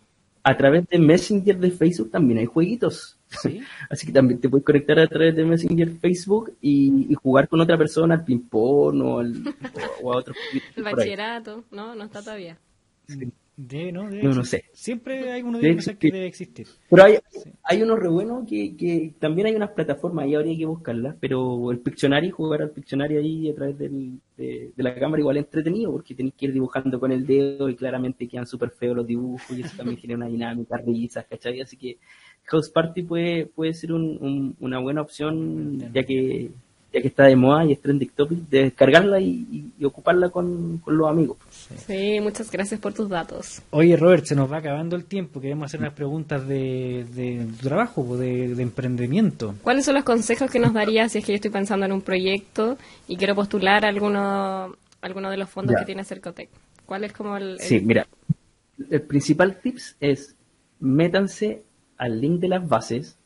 A 0.45 0.57
través 0.57 0.87
de 0.89 0.99
Messenger 0.99 1.59
de 1.59 1.71
Facebook, 1.71 2.11
también 2.11 2.39
hay 2.39 2.47
jueguitos. 2.47 3.19
¿Sí? 3.43 3.61
Así 3.91 4.07
que 4.07 4.13
también 4.13 4.41
te 4.41 4.49
puedes 4.49 4.65
conectar 4.65 4.99
a 5.01 5.07
través 5.09 5.35
de 5.35 5.45
Messenger 5.45 5.91
Facebook 5.99 6.53
y, 6.61 7.07
y 7.11 7.15
jugar 7.15 7.49
con 7.49 7.61
otra 7.61 7.77
persona 7.77 8.15
al 8.15 8.25
ping-pong 8.25 9.01
o, 9.03 9.19
al- 9.21 9.55
o 10.03 10.13
a 10.13 10.17
otros 10.19 10.37
jueguitos 10.51 10.77
El 10.77 10.83
bachillerato, 10.85 11.65
no, 11.73 11.95
no 11.97 12.05
está 12.05 12.21
todavía. 12.21 12.57
De, 13.57 13.93
¿no? 13.93 14.11
Debe 14.11 14.25
No, 14.25 14.35
no 14.35 14.45
sé. 14.45 14.65
Siempre 14.73 15.31
hay 15.31 15.43
uno 15.43 15.59
de 15.59 15.69
Debe 15.69 15.97
que 15.97 16.11
debe 16.11 16.27
existir. 16.27 16.67
Pero 16.91 17.05
hay, 17.05 17.19
hay 17.63 17.83
uno 17.83 17.95
re 17.95 18.09
bueno 18.09 18.45
que, 18.49 18.77
que 18.77 19.15
también 19.21 19.47
hay 19.47 19.55
unas 19.55 19.71
plataformas, 19.71 20.25
ahí 20.25 20.35
habría 20.35 20.59
que 20.59 20.67
buscarlas, 20.67 21.15
pero 21.21 21.71
el 21.71 21.79
Pictionary, 21.79 22.31
jugar 22.31 22.63
al 22.63 22.71
Pictionary 22.71 23.17
ahí 23.17 23.49
a 23.51 23.55
través 23.55 23.79
del- 23.79 24.19
de, 24.37 24.73
de 24.77 24.83
la 24.83 24.95
cámara 24.99 25.21
igual 25.21 25.37
es 25.37 25.45
entretenido 25.45 25.93
porque 25.93 26.15
tenés 26.17 26.35
que 26.35 26.47
ir 26.47 26.53
dibujando 26.53 26.99
con 26.99 27.13
el 27.13 27.25
dedo 27.25 27.69
y 27.69 27.77
claramente 27.77 28.27
quedan 28.27 28.47
súper 28.49 28.71
feos 28.71 28.97
los 28.97 29.07
dibujos 29.07 29.57
y 29.57 29.61
eso 29.61 29.77
también 29.77 29.97
genera 30.01 30.17
una 30.17 30.27
dinámica, 30.29 30.77
risas, 30.79 31.25
¿cachai? 31.27 31.61
Así 31.61 31.77
que 31.77 31.99
House 32.47 32.69
Party 32.71 33.03
puede, 33.05 33.47
puede 33.47 33.73
ser 33.75 33.93
un- 33.93 34.19
un- 34.21 34.57
una 34.61 34.81
buena 34.81 35.01
opción 35.03 35.79
ya 35.93 36.03
que 36.03 36.51
ya 36.95 37.03
que 37.03 37.09
está 37.09 37.25
de 37.25 37.35
moda 37.37 37.65
y 37.65 37.73
es 37.73 37.81
trending 37.81 38.11
topic, 38.11 38.39
de 38.49 38.63
descargarla 38.65 39.21
y, 39.21 39.29
y- 39.51 39.73
y 39.81 39.85
ocuparla 39.85 40.31
con, 40.31 40.79
con 40.79 40.97
los 40.97 41.09
amigos. 41.09 41.37
Sí, 41.87 42.21
muchas 42.23 42.51
gracias 42.51 42.79
por 42.81 42.95
tus 42.95 43.09
datos. 43.09 43.61
Oye, 43.71 43.97
Robert, 43.97 44.25
se 44.25 44.37
nos 44.37 44.51
va 44.51 44.59
acabando 44.59 44.95
el 44.95 45.05
tiempo. 45.05 45.41
Queremos 45.41 45.67
hacer 45.67 45.81
unas 45.81 45.93
preguntas 45.95 46.47
de, 46.47 47.05
de 47.15 47.47
trabajo, 47.61 48.07
pues, 48.07 48.21
de, 48.21 48.55
de 48.55 48.63
emprendimiento. 48.63 49.55
¿Cuáles 49.63 49.85
son 49.85 49.95
los 49.97 50.05
consejos 50.05 50.51
que 50.51 50.61
nos 50.61 50.73
darías 50.73 51.11
si 51.13 51.19
es 51.19 51.25
que 51.25 51.33
yo 51.33 51.37
estoy 51.37 51.51
pensando 51.51 51.85
en 51.85 51.93
un 51.93 52.01
proyecto 52.03 52.79
y 53.09 53.17
quiero 53.17 53.35
postular 53.35 53.85
alguno, 53.85 54.75
alguno 55.03 55.31
de 55.31 55.37
los 55.37 55.51
fondos 55.51 55.75
Ya. 55.75 55.81
que 55.81 55.87
tiene 55.87 56.05
Cercotec? 56.05 56.49
¿Cuál 56.87 57.05
es 57.05 57.13
como 57.13 57.37
el...? 57.37 57.55
el- 57.55 57.61
Sí, 57.61 57.81
mira, 57.81 58.07
el 58.91 59.03
principal 59.03 59.59
tips 59.61 59.97
es 60.01 60.37
métanse 60.79 61.63
al 61.99 62.21
link 62.21 62.41
de 62.41 62.49
las 62.49 62.69
bases 62.69 63.17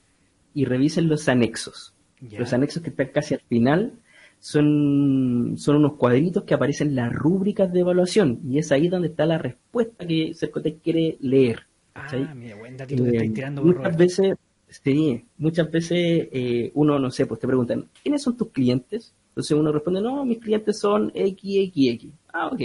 y 0.55 0.65
revisen 0.65 1.09
los 1.09 1.29
anexos. 1.29 1.93
Los 2.21 2.53
anexos 2.53 2.83
que 2.83 2.91
están 2.91 3.09
casi 3.09 3.35
al 3.35 3.41
final 3.41 3.95
son, 4.41 5.55
son 5.57 5.77
unos 5.77 5.95
cuadritos 5.95 6.45
que 6.45 6.55
aparecen 6.55 6.89
en 6.89 6.97
las 6.97 7.13
rúbricas 7.13 7.73
de 7.73 7.81
evaluación 7.81 8.41
y 8.49 8.59
es 8.59 8.71
ahí 8.73 8.89
donde 8.89 9.09
está 9.09 9.27
la 9.27 9.39
respuesta 9.39 10.07
que 10.07 10.33
Cercotec 10.35 10.81
quiere 10.83 11.17
leer. 11.21 11.67
¿cachai? 11.93 12.23
Ah, 12.29 12.35
mira, 12.35 12.57
buen 12.57 12.77
datito 12.77 13.03
que 13.05 13.11
Eh, 13.11 13.13
estáis 13.15 13.35
tirando, 13.35 13.63
por 13.63 13.67
muchas 13.67 13.83
Robert. 13.85 13.99
veces, 13.99 14.37
sí, 14.69 15.25
muchas 15.39 15.71
veces 15.71 16.29
eh, 16.33 16.71
uno, 16.75 16.99
no 16.99 17.11
sé, 17.11 17.27
pues 17.27 17.41
te 17.41 17.47
preguntan, 17.47 17.89
¿quiénes 18.03 18.23
son 18.23 18.37
tus 18.37 18.51
clientes? 18.51 19.15
Entonces 19.31 19.57
uno 19.57 19.71
responde, 19.73 20.01
no, 20.01 20.25
mis 20.25 20.39
clientes 20.39 20.79
son 20.79 21.11
XXX. 21.15 22.07
Ah, 22.33 22.49
ok. 22.49 22.61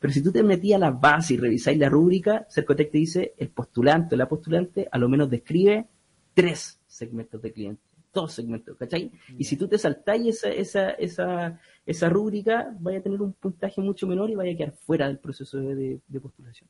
Pero 0.00 0.12
si 0.12 0.22
tú 0.22 0.32
te 0.32 0.42
metías 0.42 0.76
a 0.76 0.86
la 0.86 0.90
base 0.90 1.34
y 1.34 1.36
revisáis 1.36 1.78
la 1.78 1.88
rúbrica, 1.88 2.46
Cercotec 2.50 2.90
te 2.90 2.98
dice, 2.98 3.34
el 3.38 3.48
postulante 3.48 4.14
o 4.14 4.18
la 4.18 4.28
postulante 4.28 4.88
a 4.90 4.98
lo 4.98 5.08
menos 5.08 5.30
describe 5.30 5.86
tres 6.34 6.78
segmentos 6.86 7.40
de 7.42 7.52
clientes, 7.52 7.84
dos 8.16 8.32
segmentos, 8.32 8.76
¿cachai? 8.76 9.12
Y 9.38 9.44
si 9.44 9.56
tú 9.56 9.68
te 9.68 9.78
saltáis 9.78 10.26
esa, 10.26 10.48
esa, 10.50 10.90
esa, 10.90 11.60
esa 11.86 12.08
rúbrica, 12.08 12.74
vaya 12.80 12.98
a 12.98 13.02
tener 13.02 13.22
un 13.22 13.32
puntaje 13.34 13.80
mucho 13.80 14.06
menor 14.08 14.30
y 14.30 14.34
vaya 14.34 14.52
a 14.52 14.56
quedar 14.56 14.72
fuera 14.72 15.06
del 15.06 15.18
proceso 15.18 15.58
de, 15.58 16.00
de- 16.08 16.20
postulación. 16.20 16.68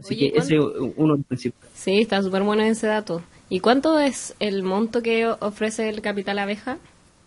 Así 0.00 0.14
Oye, 0.14 0.32
que 0.32 0.38
ese 0.38 0.56
es 0.56 0.60
uno 0.96 1.12
de 1.14 1.18
los 1.18 1.26
principales. 1.26 1.70
Sí, 1.74 2.00
está 2.00 2.22
súper 2.22 2.42
bueno 2.42 2.62
ese 2.62 2.86
dato. 2.88 3.22
¿Y 3.48 3.60
cuánto 3.60 3.98
es 4.00 4.34
el 4.40 4.62
monto 4.62 5.02
que 5.02 5.26
ofrece 5.26 5.88
el 5.88 6.00
Capital 6.02 6.38
Abeja 6.38 6.78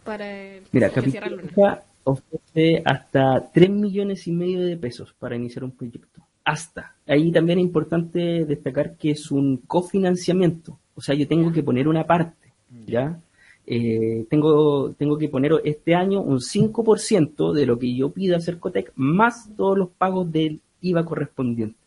para 0.04 0.30
el 0.30 0.64
Mira, 0.72 0.90
Capital? 0.90 1.34
Abeja 1.40 1.84
ofrece 2.04 2.82
hasta 2.86 3.50
3 3.54 3.70
millones 3.70 4.28
y 4.28 4.32
medio 4.32 4.62
de 4.62 4.78
pesos 4.78 5.16
para 5.18 5.36
iniciar 5.36 5.64
un 5.64 5.72
proyecto. 5.72 6.22
Hasta. 6.44 6.96
Ahí 7.08 7.32
también 7.32 7.60
es 7.60 7.66
importante 7.66 8.46
destacar 8.46 8.98
que 8.98 9.12
es 9.12 9.32
un 9.32 9.58
cofinanciamiento. 9.68 10.80
O 10.96 11.02
sea, 11.02 11.16
yo 11.16 11.28
tengo 11.28 11.52
que 11.52 11.64
poner 11.64 11.88
una 11.88 12.06
parte, 12.06 12.49
¿ya? 12.86 13.20
Eh, 13.66 14.26
tengo, 14.30 14.94
tengo 14.98 15.18
que 15.18 15.30
poner 15.30 15.54
este 15.64 15.94
año 15.94 16.22
un 16.22 16.40
5% 16.40 17.54
de 17.54 17.66
lo 17.66 17.78
que 17.78 17.96
yo 17.96 18.12
pida 18.12 18.38
a 18.38 18.42
Cercotec 18.42 18.92
más 18.96 19.50
todos 19.56 19.78
los 19.78 19.90
pagos 19.90 20.32
del 20.32 20.60
IVA 20.82 21.06
correspondiente. 21.06 21.78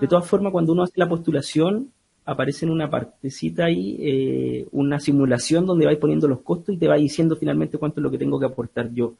De 0.00 0.06
todas 0.06 0.26
formas, 0.26 0.50
cuando 0.50 0.72
uno 0.72 0.82
hace 0.82 0.94
la 0.96 1.08
postulación, 1.08 1.90
aparece 2.24 2.64
en 2.64 2.72
una 2.72 2.88
partecita 2.88 3.66
ahí 3.66 3.98
eh, 4.00 4.66
una 4.72 4.98
simulación 4.98 5.66
donde 5.66 5.84
vais 5.84 5.98
poniendo 5.98 6.26
los 6.26 6.40
costos 6.40 6.74
y 6.74 6.78
te 6.78 6.88
va 6.88 6.96
diciendo 6.96 7.36
finalmente 7.36 7.76
cuánto 7.76 8.00
es 8.00 8.02
lo 8.02 8.10
que 8.10 8.16
tengo 8.16 8.40
que 8.40 8.46
aportar 8.46 8.90
yo, 8.94 9.14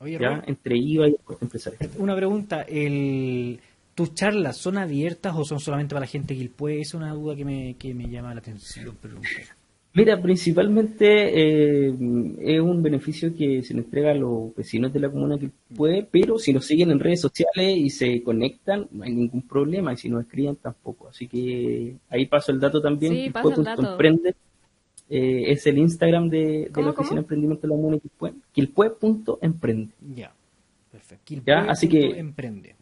Oye, 0.00 0.18
¿ya? 0.20 0.42
Entre 0.44 0.76
IVA 0.76 1.08
y 1.08 1.12
el 1.12 1.18
costo 1.22 1.44
empresarial. 1.44 1.88
una 1.98 2.16
pregunta. 2.16 2.62
El, 2.62 3.60
¿Tus 3.94 4.12
charlas 4.12 4.56
son 4.56 4.76
abiertas 4.76 5.34
o 5.36 5.44
son 5.44 5.60
solamente 5.60 5.94
para 5.94 6.04
la 6.04 6.10
gente 6.10 6.36
que 6.36 6.48
puede? 6.48 6.80
Es 6.80 6.92
una 6.92 7.14
duda 7.14 7.34
que 7.36 7.44
me, 7.44 7.76
que 7.78 7.94
me 7.94 8.08
llama 8.08 8.34
la 8.34 8.40
atención. 8.40 8.96
Pero... 9.00 9.16
Mira, 9.96 10.20
principalmente 10.20 11.06
eh, 11.86 11.94
es 12.40 12.60
un 12.60 12.82
beneficio 12.82 13.34
que 13.34 13.62
se 13.62 13.72
le 13.72 13.80
entrega 13.80 14.10
a 14.10 14.14
los 14.14 14.54
vecinos 14.54 14.92
de 14.92 15.00
la 15.00 15.08
comuna 15.08 15.38
que 15.38 15.48
puede, 15.74 16.02
pero 16.02 16.38
si 16.38 16.52
nos 16.52 16.66
siguen 16.66 16.90
en 16.90 17.00
redes 17.00 17.22
sociales 17.22 17.78
y 17.78 17.88
se 17.88 18.22
conectan, 18.22 18.88
no 18.90 19.04
hay 19.04 19.14
ningún 19.14 19.40
problema, 19.40 19.94
y 19.94 19.96
si 19.96 20.10
nos 20.10 20.20
escriben 20.22 20.56
tampoco. 20.56 21.08
Así 21.08 21.26
que 21.26 21.96
ahí 22.10 22.26
paso 22.26 22.52
el 22.52 22.60
dato 22.60 22.82
también. 22.82 23.10
Sí, 23.14 23.32
que 23.32 23.80
emprende. 23.88 24.34
Eh, 25.08 25.44
es 25.52 25.66
el 25.66 25.78
Instagram 25.78 26.28
de, 26.28 26.38
de 26.38 26.70
¿Cómo, 26.72 26.88
la 26.88 26.90
Oficina 26.92 27.08
cómo? 27.08 27.14
de 27.14 27.20
Emprendimiento 27.22 27.62
de 27.62 27.68
la 27.68 27.74
Comuna 27.76 27.94
de 27.96 28.00
Quilpué, 28.00 28.32
quilpué.emprende. 28.52 29.92
Ya, 30.14 30.34
perfecto. 30.92 31.34
Ya, 31.46 31.60
así 31.70 31.88
que- 31.88 32.18
Emprende. 32.18 32.76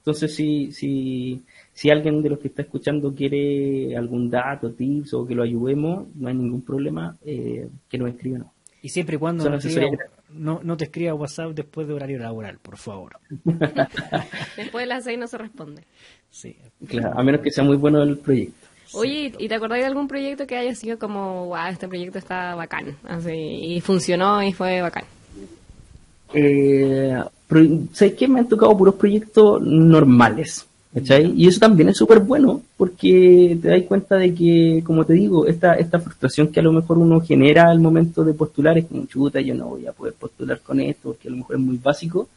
Entonces, 0.00 0.34
si, 0.34 0.72
si, 0.72 1.42
si 1.72 1.90
alguien 1.90 2.22
de 2.22 2.28
los 2.30 2.38
que 2.38 2.48
está 2.48 2.62
escuchando 2.62 3.14
quiere 3.14 3.96
algún 3.96 4.28
dato, 4.30 4.70
tips 4.72 5.14
o 5.14 5.26
que 5.26 5.34
lo 5.34 5.42
ayudemos, 5.42 6.06
no 6.14 6.28
hay 6.28 6.34
ningún 6.34 6.62
problema, 6.62 7.16
eh, 7.24 7.68
que 7.88 7.98
nos 7.98 8.10
escriban. 8.10 8.46
Y 8.82 8.88
siempre 8.88 9.16
y 9.16 9.18
cuando 9.18 9.44
no, 9.44 9.50
te 9.50 9.56
asesorías 9.58 9.92
escriba- 9.92 10.10
no, 10.32 10.60
no 10.62 10.76
te 10.76 10.84
escriba 10.84 11.14
WhatsApp 11.14 11.52
después 11.52 11.86
de 11.88 11.94
horario 11.94 12.18
laboral, 12.18 12.58
por 12.62 12.76
favor. 12.76 13.16
Después 14.56 14.82
de 14.82 14.86
las 14.86 15.04
seis 15.04 15.18
no 15.18 15.26
se 15.26 15.36
responde. 15.38 15.82
Sí. 16.30 16.56
Claro, 16.86 17.18
a 17.18 17.22
menos 17.22 17.40
que 17.40 17.50
sea 17.50 17.64
muy 17.64 17.76
bueno 17.76 18.02
el 18.02 18.16
proyecto. 18.18 18.66
Oye, 18.94 19.32
¿y 19.38 19.48
te 19.48 19.54
acordás 19.54 19.78
de 19.78 19.86
algún 19.86 20.08
proyecto 20.08 20.46
que 20.46 20.56
haya 20.56 20.74
sido 20.74 20.98
como, 20.98 21.46
wow, 21.46 21.66
este 21.70 21.88
proyecto 21.88 22.18
está 22.18 22.54
bacán? 22.54 22.96
Así, 23.04 23.30
y 23.32 23.80
funcionó 23.80 24.42
y 24.42 24.52
fue 24.52 24.80
bacán. 24.80 25.04
Eh, 26.32 27.16
¿Sabes 27.92 28.14
qué? 28.14 28.28
Me 28.28 28.40
han 28.40 28.48
tocado 28.48 28.76
puros 28.76 28.94
proyectos 28.94 29.60
normales. 29.62 30.66
¿Cachai? 30.94 31.32
Y 31.36 31.46
eso 31.46 31.60
también 31.60 31.88
es 31.88 31.96
súper 31.96 32.20
bueno 32.20 32.62
porque 32.76 33.58
te 33.60 33.68
das 33.68 33.82
cuenta 33.84 34.16
de 34.16 34.34
que, 34.34 34.82
como 34.84 35.04
te 35.04 35.12
digo, 35.14 35.46
esta, 35.46 35.74
esta 35.74 36.00
frustración 36.00 36.48
que 36.48 36.60
a 36.60 36.62
lo 36.62 36.72
mejor 36.72 36.98
uno 36.98 37.20
genera 37.20 37.70
al 37.70 37.80
momento 37.80 38.24
de 38.24 38.34
postular 38.34 38.76
es 38.78 38.86
como 38.86 39.06
chuta, 39.06 39.40
yo 39.40 39.54
no 39.54 39.68
voy 39.68 39.86
a 39.86 39.92
poder 39.92 40.14
postular 40.14 40.60
con 40.60 40.80
esto 40.80 41.10
porque 41.10 41.28
a 41.28 41.30
lo 41.30 41.38
mejor 41.38 41.56
es 41.56 41.62
muy 41.62 41.78
básico. 41.82 42.28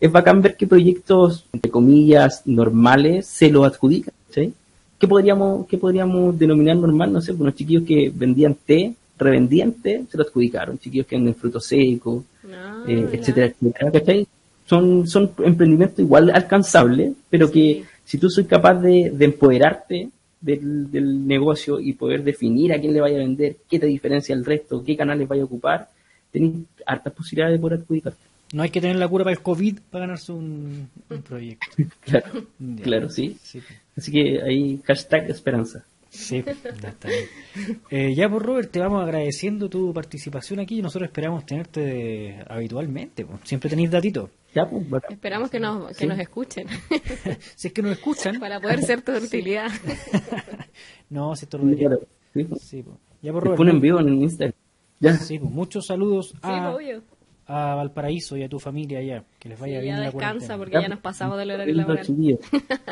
Es 0.00 0.10
bacán 0.10 0.40
ver 0.40 0.56
que 0.56 0.66
proyectos, 0.66 1.44
entre 1.52 1.70
comillas, 1.70 2.42
normales 2.46 3.26
se 3.26 3.50
lo 3.50 3.64
adjudican. 3.64 4.14
¿sí? 4.30 4.52
¿Qué 4.98 5.06
podríamos, 5.06 5.66
qué 5.66 5.76
podríamos 5.78 6.38
denominar 6.38 6.76
normal? 6.76 7.12
No 7.12 7.20
sé, 7.20 7.32
unos 7.32 7.54
chiquillos 7.54 7.84
que 7.84 8.10
vendían 8.14 8.54
té, 8.54 8.94
revendían 9.18 9.72
té, 9.72 10.04
se 10.10 10.16
lo 10.16 10.24
adjudicaron. 10.24 10.78
Chiquillos 10.78 11.06
que 11.06 11.16
venden 11.16 11.34
frutos 11.34 11.66
secos, 11.66 12.24
Ah, 12.52 12.82
eh, 12.88 13.08
etcétera, 13.12 13.46
etcétera, 13.46 13.92
¿cachai? 13.92 14.26
Son, 14.66 15.06
son 15.06 15.30
emprendimientos 15.44 15.98
igual 15.98 16.30
alcanzables, 16.30 17.12
pero 17.28 17.46
Sí. 17.48 17.52
que 17.52 17.84
si 18.10 18.18
tú 18.18 18.28
sois 18.28 18.46
capaz 18.48 18.74
de, 18.80 19.10
de 19.14 19.24
empoderarte 19.24 20.08
del, 20.40 20.90
del 20.90 21.26
negocio 21.28 21.78
y 21.78 21.92
poder 21.92 22.24
definir 22.24 22.72
a 22.72 22.80
quién 22.80 22.92
le 22.92 23.00
vaya 23.00 23.16
a 23.16 23.20
vender, 23.20 23.58
qué 23.68 23.78
te 23.78 23.86
diferencia 23.86 24.34
del 24.34 24.44
resto, 24.44 24.82
qué 24.84 24.96
canales 24.96 25.28
vaya 25.28 25.42
a 25.42 25.44
ocupar, 25.44 25.88
tenés 26.32 26.52
hartas 26.86 27.12
posibilidades 27.12 27.56
de 27.56 27.60
poder 27.62 27.78
adjudicarte. 27.80 28.18
No 28.52 28.62
hay 28.64 28.70
que 28.70 28.80
tener 28.80 28.96
la 28.96 29.06
cura 29.06 29.22
para 29.22 29.36
el 29.36 29.42
COVID 29.42 29.78
para 29.90 30.06
ganarse 30.06 30.32
un, 30.32 30.88
un 31.08 31.22
proyecto. 31.22 31.66
Claro, 32.00 32.46
Ya. 32.58 32.82
claro, 32.82 33.10
sí. 33.10 33.36
Sí, 33.42 33.60
Así 33.96 34.10
que 34.10 34.40
ahí, 34.42 34.80
hashtag 34.84 35.30
esperanza. 35.30 35.84
sí, 36.08 36.42
ya 36.82 36.88
está 36.88 37.08
bien. 37.08 37.78
Eh, 37.90 38.14
ya, 38.16 38.28
pues 38.28 38.42
Robert, 38.42 38.70
te 38.72 38.80
vamos 38.80 39.02
agradeciendo 39.04 39.68
tu 39.68 39.92
participación 39.94 40.58
aquí 40.58 40.78
y 40.78 40.82
nosotros 40.82 41.08
esperamos 41.10 41.46
tenerte 41.46 42.40
habitualmente. 42.48 43.24
pues. 43.24 43.38
Siempre 43.44 43.70
tenéis 43.70 43.90
datitos. 43.92 44.30
Ya, 44.54 44.68
pues, 44.68 44.88
bacán. 44.90 45.12
Esperamos 45.12 45.50
que 45.50 45.60
nos, 45.60 45.88
que 45.88 45.94
Sí. 45.94 46.06
nos 46.06 46.18
escuchen 46.18 46.66
Si 47.56 47.68
es 47.68 47.72
que 47.74 47.82
nos 47.82 47.92
escuchan. 47.92 48.40
para 48.40 48.60
poder 48.60 48.82
ser 48.82 49.02
tu 49.02 49.12
utilidad. 49.16 49.70
No, 51.08 51.34
si 51.34 51.44
esto 51.44 51.58
lo 51.58 51.64
diría. 51.66 51.88
Claro, 51.88 52.06
sí, 52.34 52.44
pues. 52.44 52.62
Sí, 52.62 52.82
pues. 52.82 52.96
Ya, 53.22 53.32
pues 53.32 53.42
Después 53.44 53.58
Robert. 53.58 53.74
en 53.74 53.80
vivo 53.80 54.00
en 54.00 54.22
Instagram. 54.22 54.54
Ya. 55.00 55.14
Sí, 55.16 55.38
pues 55.38 55.50
muchos 55.50 55.86
saludos 55.86 56.34
a, 56.42 56.70
obvio. 56.74 57.02
a 57.46 57.74
Valparaíso 57.74 58.36
y 58.36 58.42
a 58.44 58.48
tu 58.48 58.58
familia 58.60 58.98
allá. 59.00 59.24
Que 59.38 59.48
les 59.48 59.58
vaya 59.58 59.78
Sí, 59.78 59.82
bien 59.84 59.96
ya 59.96 60.00
la 60.00 60.06
descansa 60.06 60.56
cuarentena. 60.56 60.58
porque 60.58 60.82
ya 60.82 60.88
nos 60.88 60.98
pasamos 61.00 61.38
del 61.38 61.50
horario 61.50 61.74
laboral. 61.74 62.06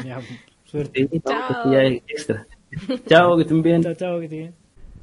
Ya, 0.05 0.17
pues, 0.17 0.27
suerte. 0.65 1.09
Chao. 1.27 1.73
ya 1.73 1.83
extra. 1.85 2.47
Chao, 3.07 3.37
que 3.37 3.43
estén 3.43 3.63
bien. 3.63 3.83
Chao, 3.83 3.95
chao, 3.95 4.21
que 4.21 4.29
te 4.29 4.37
bien. 4.37 4.55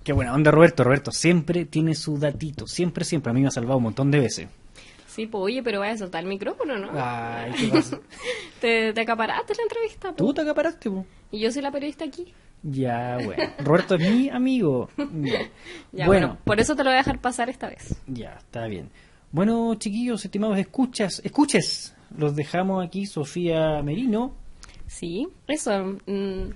Qué 0.03 0.13
buena 0.13 0.33
onda, 0.33 0.51
Roberto. 0.51 0.83
Roberto 0.83 1.11
siempre 1.11 1.65
tiene 1.65 1.95
su 1.95 2.17
datito. 2.19 2.67
Siempre, 2.67 3.05
siempre. 3.05 3.31
A 3.31 3.33
mí 3.33 3.41
me 3.41 3.47
ha 3.47 3.51
salvado 3.51 3.77
un 3.77 3.83
montón 3.83 4.11
de 4.11 4.19
veces. 4.19 4.47
Sí, 5.15 5.27
pues 5.27 5.41
oye, 5.45 5.63
pero 5.63 5.79
vaya 5.79 5.93
a 5.93 5.97
soltar 5.97 6.23
el 6.23 6.29
micrófono, 6.29 6.77
¿no? 6.77 6.89
Ay, 6.93 7.53
¿qué 7.57 7.67
pasa? 7.69 7.99
Te, 8.59 8.91
te 8.91 9.01
acaparaste 9.01 9.53
la 9.55 9.63
entrevista, 9.63 10.09
po. 10.09 10.15
¿Tú 10.17 10.33
te 10.33 10.41
acaparaste, 10.41 10.89
po? 10.89 11.05
Y 11.31 11.39
yo 11.39 11.51
soy 11.51 11.61
la 11.61 11.71
periodista 11.71 12.03
aquí. 12.03 12.33
Ya, 12.63 13.17
bueno. 13.23 13.43
Roberto 13.59 13.95
es 13.95 14.01
mi 14.01 14.29
amigo. 14.29 14.89
Ya. 14.97 15.05
Ya, 15.93 16.07
bueno, 16.07 16.27
bueno, 16.27 16.37
por 16.43 16.59
eso 16.59 16.75
te 16.75 16.83
lo 16.83 16.89
voy 16.89 16.95
a 16.95 16.97
dejar 16.97 17.19
pasar 17.21 17.49
esta 17.49 17.69
vez. 17.69 17.95
ya, 18.07 18.33
está 18.37 18.65
bien. 18.67 18.89
Bueno, 19.31 19.75
chiquillos, 19.75 20.25
estimados 20.25 20.57
escuchas, 20.57 21.21
escuches, 21.23 21.95
los 22.17 22.35
dejamos 22.35 22.85
aquí, 22.85 23.05
Sofía 23.05 23.81
Merino. 23.81 24.33
Sí, 24.87 25.27
eso. 25.47 25.97
mm, 26.05 26.49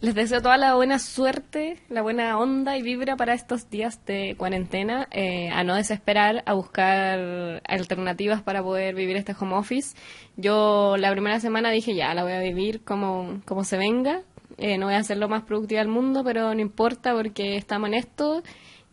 les 0.00 0.14
deseo 0.14 0.42
toda 0.42 0.56
la 0.58 0.74
buena 0.74 0.98
suerte, 0.98 1.78
la 1.88 2.02
buena 2.02 2.38
onda 2.38 2.76
y 2.76 2.82
vibra 2.82 3.16
para 3.16 3.34
estos 3.34 3.70
días 3.70 4.04
de 4.04 4.34
cuarentena. 4.36 5.08
eh, 5.12 5.48
a 5.50 5.64
no 5.64 5.74
desesperar, 5.76 6.42
a 6.46 6.54
buscar 6.54 7.62
alternativas 7.66 8.42
para 8.42 8.62
poder 8.62 8.94
vivir 8.94 9.16
este 9.16 9.34
home 9.38 9.54
office. 9.54 9.96
Yo 10.36 10.96
la 10.98 11.10
primera 11.12 11.40
semana 11.40 11.70
dije, 11.70 11.94
ya, 11.94 12.14
la 12.14 12.22
voy 12.24 12.32
a 12.32 12.40
vivir 12.40 12.82
como, 12.84 13.40
como 13.46 13.64
se 13.64 13.76
venga. 13.76 14.22
Eh, 14.56 14.76
no 14.76 14.86
voy 14.86 14.94
a 14.96 15.02
ser 15.04 15.18
lo 15.18 15.28
más 15.28 15.44
productiva 15.44 15.80
del 15.80 15.88
mundo, 15.88 16.24
pero 16.24 16.52
no 16.54 16.60
importa 16.60 17.14
porque 17.14 17.56
estamos 17.56 17.88
en 17.88 17.94
esto 17.94 18.42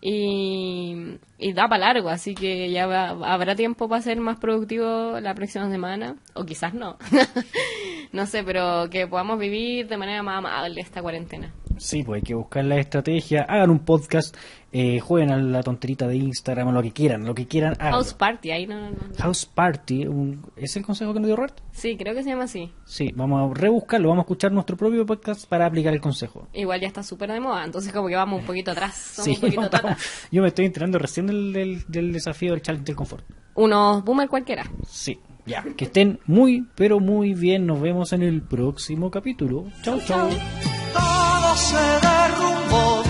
y, 0.07 1.17
y 1.39 1.53
da 1.53 1.67
para 1.67 1.87
largo, 1.93 2.09
así 2.09 2.35
que 2.35 2.69
ya 2.69 2.85
va- 2.85 3.33
habrá 3.33 3.55
tiempo 3.55 3.89
para 3.89 4.03
ser 4.03 4.19
más 4.19 4.37
productivo 4.39 5.19
la 5.19 5.33
próxima 5.33 5.67
semana, 5.71 6.15
o 6.35 6.45
quizás 6.45 6.75
no. 6.75 6.97
no 8.11 8.25
sé, 8.27 8.43
pero 8.43 8.87
que 8.91 9.07
podamos 9.07 9.39
vivir 9.39 9.87
de 9.87 9.97
manera 9.97 10.21
más 10.21 10.37
amable 10.37 10.79
esta 10.81 11.01
cuarentena. 11.01 11.51
Sí, 11.77 12.03
pues 12.03 12.17
hay 12.19 12.23
que 12.23 12.33
buscar 12.35 12.63
la 12.65 12.77
estrategia, 12.77 13.43
hagan 13.43 13.69
un 13.69 13.79
podcast, 13.79 14.35
eh, 14.71 14.99
jueguen 14.99 15.31
a 15.31 15.37
la 15.37 15.63
tonterita 15.63 16.07
de 16.07 16.15
Instagram, 16.17 16.73
lo 16.73 16.81
que 16.81 16.91
quieran, 16.91 17.25
lo 17.25 17.33
que 17.35 17.47
quieran, 17.47 17.73
háganlo. 17.79 17.97
House 17.97 18.13
party, 18.13 18.51
ahí 18.51 18.67
no, 18.67 18.79
no, 18.79 18.89
no. 18.91 18.97
House 19.17 19.45
Party, 19.45 20.05
un- 20.07 20.41
¿es 20.55 20.75
el 20.75 20.83
consejo 20.85 21.13
que 21.13 21.19
nos 21.19 21.27
dio 21.27 21.35
Roberto? 21.35 21.63
Sí, 21.71 21.95
creo 21.97 22.13
que 22.13 22.23
se 22.23 22.29
llama 22.29 22.43
así. 22.45 22.71
Sí, 22.85 23.11
vamos 23.15 23.51
a 23.51 23.59
rebuscarlo, 23.59 24.09
vamos 24.09 24.23
a 24.23 24.25
escuchar 24.25 24.51
nuestro 24.51 24.75
propio 24.77 25.05
podcast 25.05 25.47
para 25.47 25.65
aplicar 25.65 25.93
el 25.93 26.01
consejo. 26.01 26.47
Igual 26.53 26.81
ya 26.81 26.87
está 26.87 27.03
súper 27.03 27.31
de 27.31 27.39
moda, 27.39 27.63
entonces 27.63 27.93
como 27.93 28.07
que 28.07 28.15
vamos 28.15 28.41
un 28.41 28.45
poquito 28.45 28.71
atrás. 28.71 28.95
Somos 28.95 29.25
Sí, 29.25 29.45
un 29.45 29.53
poquito 29.67 29.87
yo 30.31 30.41
me 30.41 30.47
estoy 30.49 30.65
enterando 30.65 30.97
recién 30.99 31.27
del, 31.27 31.53
del, 31.53 31.83
del 31.87 32.11
desafío 32.13 32.51
del 32.51 32.61
challenge 32.61 32.85
del 32.87 32.95
confort. 32.95 33.25
Unos 33.55 34.03
boomer 34.03 34.27
cualquiera. 34.27 34.69
Sí, 34.87 35.17
ya, 35.45 35.63
que 35.77 35.85
estén 35.85 36.19
muy, 36.25 36.67
pero 36.75 36.99
muy 36.99 37.33
bien. 37.33 37.65
Nos 37.65 37.79
vemos 37.79 38.11
en 38.11 38.23
el 38.23 38.41
próximo 38.41 39.09
capítulo. 39.09 39.65
Chau, 39.83 39.99
chau. 40.01 40.27
todo 40.27 41.34
se 41.55 41.75
derrumbó. 41.75 43.04